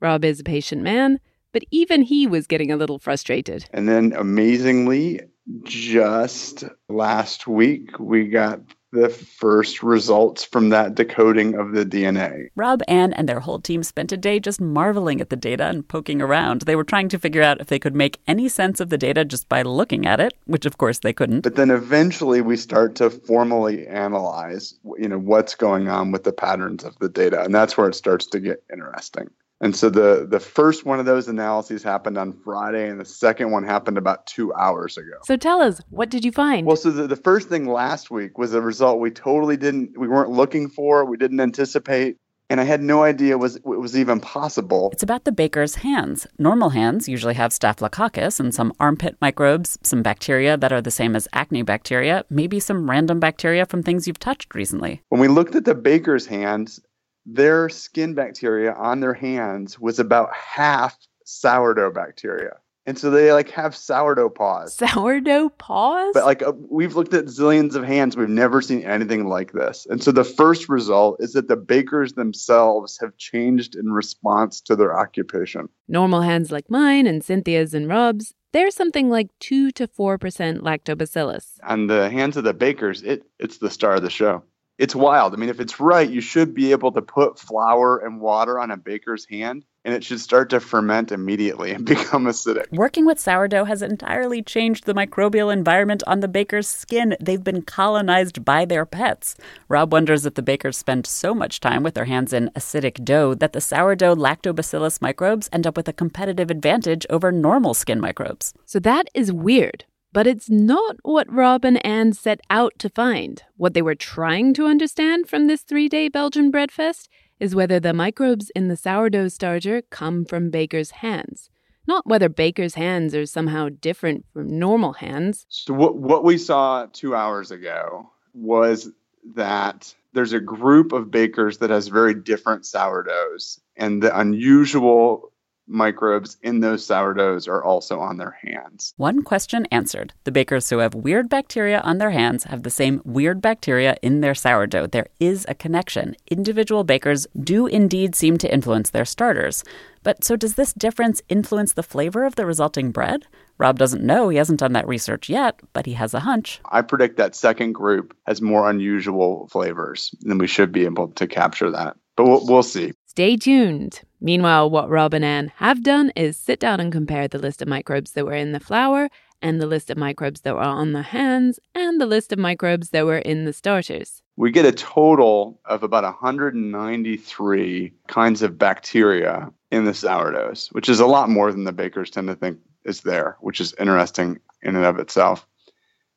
[0.05, 1.19] Rob is a patient man,
[1.51, 3.65] but even he was getting a little frustrated.
[3.73, 5.23] And then amazingly,
[5.63, 8.61] just last week, we got
[8.93, 12.49] the first results from that decoding of the DNA.
[12.55, 15.89] Rob, Anne, and their whole team spent a day just marveling at the data and
[15.89, 16.61] poking around.
[16.61, 19.25] They were trying to figure out if they could make any sense of the data
[19.25, 21.41] just by looking at it, which of course they couldn't.
[21.41, 26.33] But then eventually we start to formally analyze, you know, what's going on with the
[26.33, 29.31] patterns of the data, and that's where it starts to get interesting.
[29.65, 33.51] And so the the first one of those analyses happened on Friday, and the second
[33.51, 35.17] one happened about two hours ago.
[35.25, 36.67] So tell us, what did you find?
[36.67, 40.07] Well, so the, the first thing last week was a result we totally didn't, we
[40.07, 42.19] weren't looking for, we didn't anticipate,
[42.51, 44.91] and I had no idea was it was even possible.
[44.93, 46.27] It's about the baker's hands.
[46.39, 51.17] Normal hands usually have Staphylococcus and some armpit microbes, some bacteria that are the same
[51.17, 55.01] as acne bacteria, maybe some random bacteria from things you've touched recently.
[55.09, 56.81] When we looked at the baker's hands,
[57.27, 62.57] their skin bacteria on their hands was about half sourdough bacteria.
[62.87, 64.75] And so they like have sourdough paws.
[64.75, 66.11] Sourdough paws?
[66.13, 69.87] But like uh, we've looked at zillions of hands, we've never seen anything like this.
[69.89, 74.77] And so the first result is that the bakers themselves have changed in response to
[74.77, 75.71] their occupation.
[75.89, 80.19] Normal hands like mine and Cynthia's and Rob's, they're something like 2 to 4%
[80.61, 81.59] lactobacillus.
[81.65, 84.45] On the hands of the bakers, it it's the star of the show
[84.79, 85.35] it's wild.
[85.35, 88.71] I mean, if it's right, you should be able to put flour and water on
[88.71, 92.71] a baker's hand and it should start to ferment immediately and become acidic.
[92.73, 97.17] Working with sourdough has entirely changed the microbial environment on the baker's skin.
[97.21, 99.37] They've been colonized by their pets.
[99.69, 103.35] Rob wonders if the bakers spend so much time with their hands in acidic dough
[103.35, 108.55] that the sourdough lactobacillus microbes end up with a competitive advantage over normal skin microbes.
[108.65, 109.85] So that is weird.
[110.15, 113.43] But it's not what Rob and Anne set out to find.
[113.57, 117.09] What they were trying to understand from this three day Belgian bread fest
[117.41, 121.51] is whether the microbes in the sourdough starter come from bakers' hands,
[121.89, 125.47] not whether bakers' hands are somehow different from normal hands.
[125.49, 128.89] So, what, what we saw two hours ago was
[129.35, 135.33] that there's a group of bakers that has very different sourdoughs, and the unusual
[135.67, 138.95] microbes in those sourdoughs are also on their hands.
[138.97, 140.13] One question answered.
[140.25, 144.21] The bakers who have weird bacteria on their hands have the same weird bacteria in
[144.21, 144.89] their sourdough.
[144.89, 146.17] There is a connection.
[146.31, 149.65] Individual bakers do indeed seem to influence their starters.
[150.03, 153.27] But so does this difference influence the flavor of the resulting bread?
[153.57, 154.29] Rob doesn't know.
[154.29, 156.61] He hasn't done that research yet, but he has a hunch.
[156.71, 161.27] I predict that second group has more unusual flavors, and we should be able to
[161.27, 161.97] capture that.
[162.17, 162.93] But we'll, we'll see.
[163.15, 164.01] Stay tuned.
[164.21, 167.69] Meanwhile, what Rob and Anne have done is sit down and compare the list of
[167.69, 169.09] microbes that were in the flour
[169.41, 172.91] and the list of microbes that were on the hands and the list of microbes
[172.91, 174.21] that were in the starters.
[174.35, 180.99] We get a total of about 193 kinds of bacteria in the sourdoughs, which is
[180.99, 184.75] a lot more than the bakers tend to think is there, which is interesting in
[184.75, 185.47] and of itself.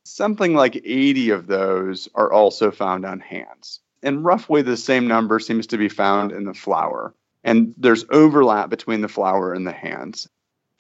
[0.04, 5.40] Something like 80 of those are also found on hands and roughly the same number
[5.40, 7.14] seems to be found in the flour.
[7.44, 10.28] And there's overlap between the flour and the hands.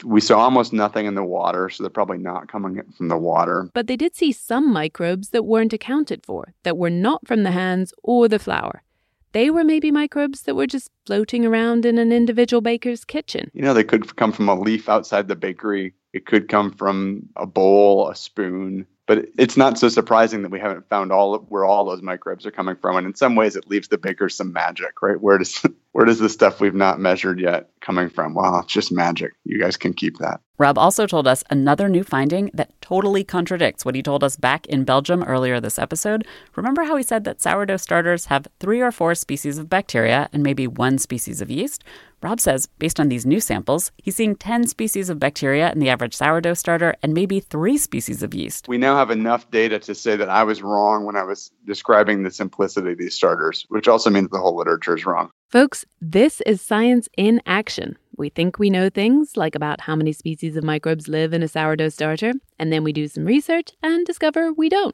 [0.03, 3.69] We saw almost nothing in the water, so they're probably not coming from the water.
[3.73, 7.51] But they did see some microbes that weren't accounted for, that were not from the
[7.51, 8.83] hands or the flour.
[9.31, 13.51] They were maybe microbes that were just floating around in an individual baker's kitchen.
[13.53, 15.93] You know, they could come from a leaf outside the bakery.
[16.13, 20.59] It could come from a bowl, a spoon, but it's not so surprising that we
[20.59, 22.97] haven't found all where all those microbes are coming from.
[22.97, 25.19] And in some ways, it leaves the baker some magic, right?
[25.19, 25.65] Where does
[25.97, 28.35] where does the stuff we've not measured yet coming from?
[28.35, 29.33] Well, it's just magic.
[29.45, 30.41] You guys can keep that.
[30.59, 34.67] Rob also told us another new finding that totally contradicts what he told us back
[34.67, 36.27] in Belgium earlier this episode.
[36.55, 40.43] Remember how he said that sourdough starters have three or four species of bacteria and
[40.43, 41.83] maybe one species of yeast?
[42.21, 45.89] Rob says, based on these new samples, he's seeing 10 species of bacteria in the
[45.89, 48.67] average sourdough starter and maybe three species of yeast.
[48.67, 52.21] We now have enough data to say that I was wrong when I was describing
[52.21, 55.31] the simplicity of these starters, which also means the whole literature is wrong.
[55.49, 57.97] Folks, this is science in action.
[58.17, 61.47] We think we know things like about how many species of microbes live in a
[61.47, 64.93] sourdough starter, and then we do some research and discover we don't.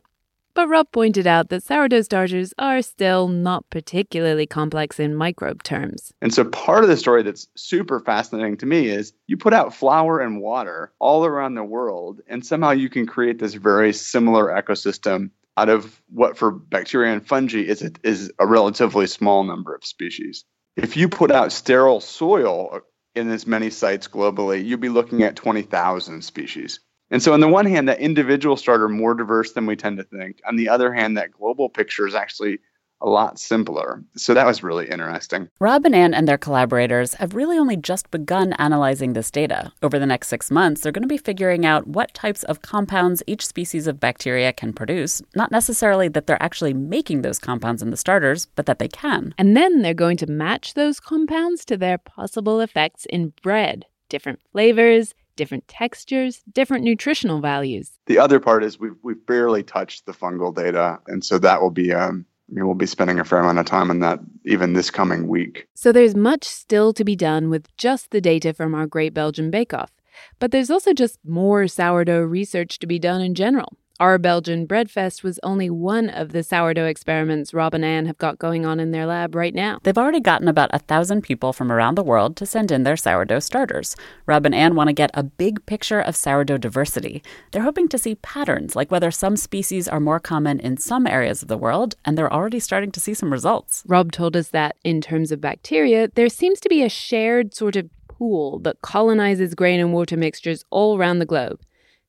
[0.54, 6.14] But Rob pointed out that sourdough starters are still not particularly complex in microbe terms.
[6.22, 9.74] And so part of the story that's super fascinating to me is you put out
[9.74, 14.50] flour and water all around the world, and somehow you can create this very similar
[14.50, 19.74] ecosystem out of what for bacteria and fungi is a, is a relatively small number
[19.74, 20.46] of species.
[20.76, 22.82] If you put out sterile soil
[23.16, 26.80] in as many sites globally, you'd be looking at 20,000 species.
[27.12, 30.04] And so, on the one hand, that individual starter more diverse than we tend to
[30.04, 30.42] think.
[30.48, 32.60] On the other hand, that global picture is actually
[33.04, 34.02] a lot simpler.
[34.16, 35.50] So that was really interesting.
[35.60, 39.72] Rob and Anne and their collaborators have really only just begun analyzing this data.
[39.84, 43.22] Over the next six months, they're going to be figuring out what types of compounds
[43.28, 45.22] each species of bacteria can produce.
[45.36, 49.36] Not necessarily that they're actually making those compounds in the starters, but that they can.
[49.38, 54.40] And then they're going to match those compounds to their possible effects in bread, different
[54.52, 57.92] flavors, different textures, different nutritional values.
[58.06, 61.00] The other part is we've, we've barely touched the fungal data.
[61.08, 63.90] And so that will be um, Mean, we'll be spending a fair amount of time
[63.90, 65.68] on that even this coming week.
[65.74, 69.50] So there's much still to be done with just the data from our Great Belgian
[69.50, 69.92] Bake Off.
[70.40, 73.78] But there's also just more sourdough research to be done in general.
[74.04, 78.38] Our Belgian Breadfest was only one of the sourdough experiments Rob and Anne have got
[78.38, 79.80] going on in their lab right now.
[79.84, 82.98] They've already gotten about a thousand people from around the world to send in their
[82.98, 83.96] sourdough starters.
[84.26, 87.24] Rob and Anne want to get a big picture of sourdough diversity.
[87.52, 91.42] They're hoping to see patterns, like whether some species are more common in some areas
[91.42, 93.84] of the world, and they're already starting to see some results.
[93.88, 97.78] Rob told us that in terms of bacteria, there seems to be a shared sort
[97.78, 101.62] of pool that colonizes grain and water mixtures all around the globe.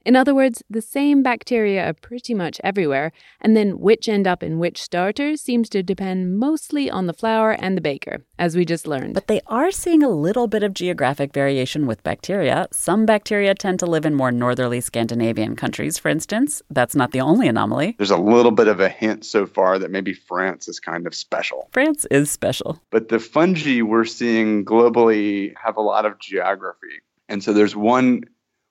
[0.04, 4.42] In other words, the same bacteria are pretty much everywhere, and then which end up
[4.42, 8.66] in which starters seems to depend mostly on the flour and the baker, as we
[8.66, 9.14] just learned.
[9.14, 12.68] But they are seeing a little bit of geographic variation with bacteria.
[12.70, 16.60] Some bacteria tend to live in more northerly Scandinavian countries, for instance.
[16.68, 17.94] That's not the only anomaly.
[17.96, 21.14] There's a little bit of a hint so far that maybe France is kind of
[21.14, 21.70] special.
[21.72, 22.78] France is special.
[22.90, 27.00] But the fungi we're seeing globally have a lot of geography.
[27.30, 28.24] And so there's one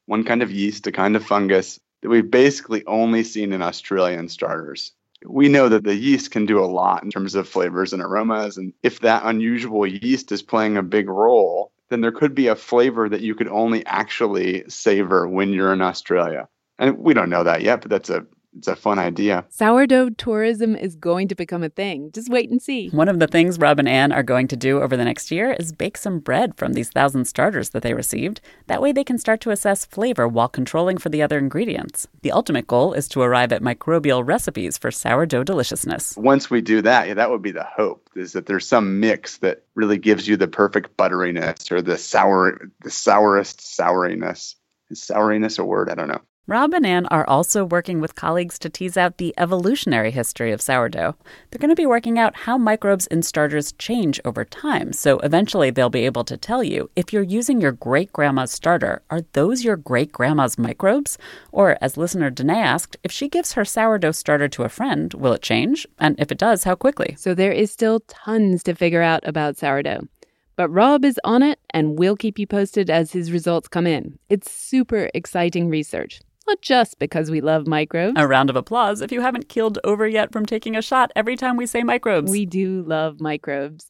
[0.06, 4.28] one kind of yeast, a kind of fungus that we've basically only seen in Australian
[4.28, 4.92] starters.
[5.26, 8.58] We know that the yeast can do a lot in terms of flavors and aromas.
[8.58, 12.56] And if that unusual yeast is playing a big role, then there could be a
[12.56, 16.50] flavor that you could only actually savor when you're in Australia.
[16.78, 18.26] And we don't know that yet, but that's a
[18.56, 19.46] it's a fun idea.
[19.50, 22.12] Sourdough tourism is going to become a thing.
[22.14, 22.90] Just wait and see.
[22.90, 25.52] One of the things Rob and Anne are going to do over the next year
[25.52, 28.42] is bake some bread from these thousand starters that they received.
[28.68, 32.08] That way they can start to assess flavor while controlling for the other ingredients.
[32.22, 36.16] The ultimate goal is to arrive at microbial recipes for sourdough deliciousness.
[36.18, 39.38] Once we do that, yeah, that would be the hope is that there's some mix
[39.38, 44.56] that really gives you the perfect butteriness or the sour the sourest souriness.
[44.90, 45.90] Is souriness a word?
[45.90, 46.22] I don't know.
[46.46, 50.62] Rob and Anne are also working with colleagues to tease out the evolutionary history of
[50.62, 51.16] sourdough.
[51.50, 55.70] They're going to be working out how microbes in starters change over time, so eventually
[55.70, 59.64] they'll be able to tell you if you're using your great grandma's starter, are those
[59.64, 61.18] your great grandma's microbes?
[61.54, 65.32] Or, as listener Danae asked, if she gives her sourdough starter to a friend, will
[65.32, 65.88] it change?
[65.98, 67.16] And if it does, how quickly?
[67.18, 70.10] So there is still tons to figure out about sourdough.
[70.58, 74.20] But Rob is on it, and we'll keep you posted as his results come in.
[74.28, 78.14] It's super exciting research not just because we love microbes.
[78.18, 81.36] A round of applause if you haven't keeled over yet from taking a shot every
[81.36, 82.32] time we say microbes.
[82.32, 83.90] We do love microbes.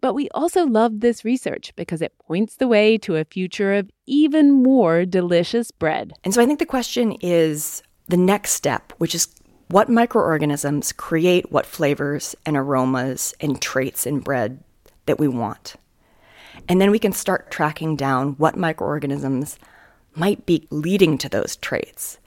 [0.00, 3.90] But we also love this research because it points the way to a future of
[4.04, 6.12] even more delicious bread.
[6.24, 9.28] And so I think the question is the next step, which is
[9.68, 14.62] what microorganisms create what flavors and aromas and traits in bread
[15.06, 15.76] that we want.
[16.68, 19.58] And then we can start tracking down what microorganisms
[20.14, 22.18] might be leading to those traits.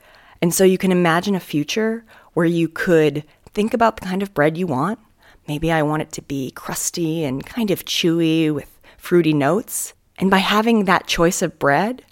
[0.41, 3.23] And so you can imagine a future where you could
[3.53, 4.99] think about the kind of bread you want.
[5.47, 9.93] Maybe I want it to be crusty and kind of chewy with fruity notes.
[10.17, 12.03] And by having that choice of bread,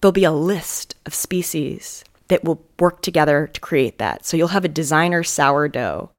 [0.00, 4.24] there'll be a list of species that will work together to create that.
[4.24, 6.10] So you'll have a designer sourdough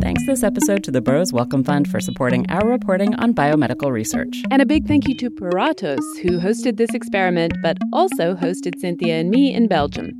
[0.00, 4.42] Thanks this episode to the Burroughs Wellcome Fund for supporting our reporting on biomedical research.
[4.50, 9.16] And a big thank you to Puratos, who hosted this experiment, but also hosted Cynthia
[9.16, 10.10] and me in Belgium.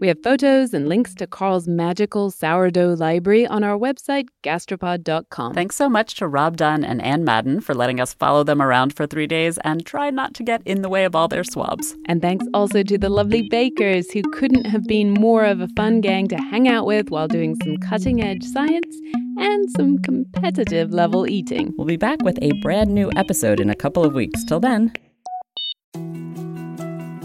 [0.00, 5.54] We have photos and links to Karl's magical sourdough library on our website, gastropod.com.
[5.54, 8.94] Thanks so much to Rob Dunn and Anne Madden for letting us follow them around
[8.94, 11.94] for three days and try not to get in the way of all their swabs.
[12.06, 16.00] And thanks also to the lovely bakers who couldn't have been more of a fun
[16.00, 18.94] gang to hang out with while doing some cutting edge science
[19.38, 21.72] and some competitive level eating.
[21.76, 24.44] We'll be back with a brand new episode in a couple of weeks.
[24.44, 24.92] Till then,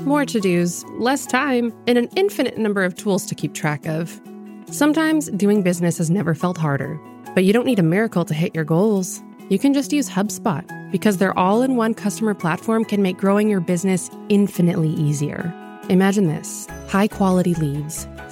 [0.05, 4.20] more to dos, less time, and an infinite number of tools to keep track of.
[4.66, 6.99] Sometimes doing business has never felt harder,
[7.36, 9.22] but you don't need a miracle to hit your goals.
[9.49, 13.49] You can just use HubSpot because their all in one customer platform can make growing
[13.49, 15.53] your business infinitely easier.
[15.89, 18.07] Imagine this high quality leads,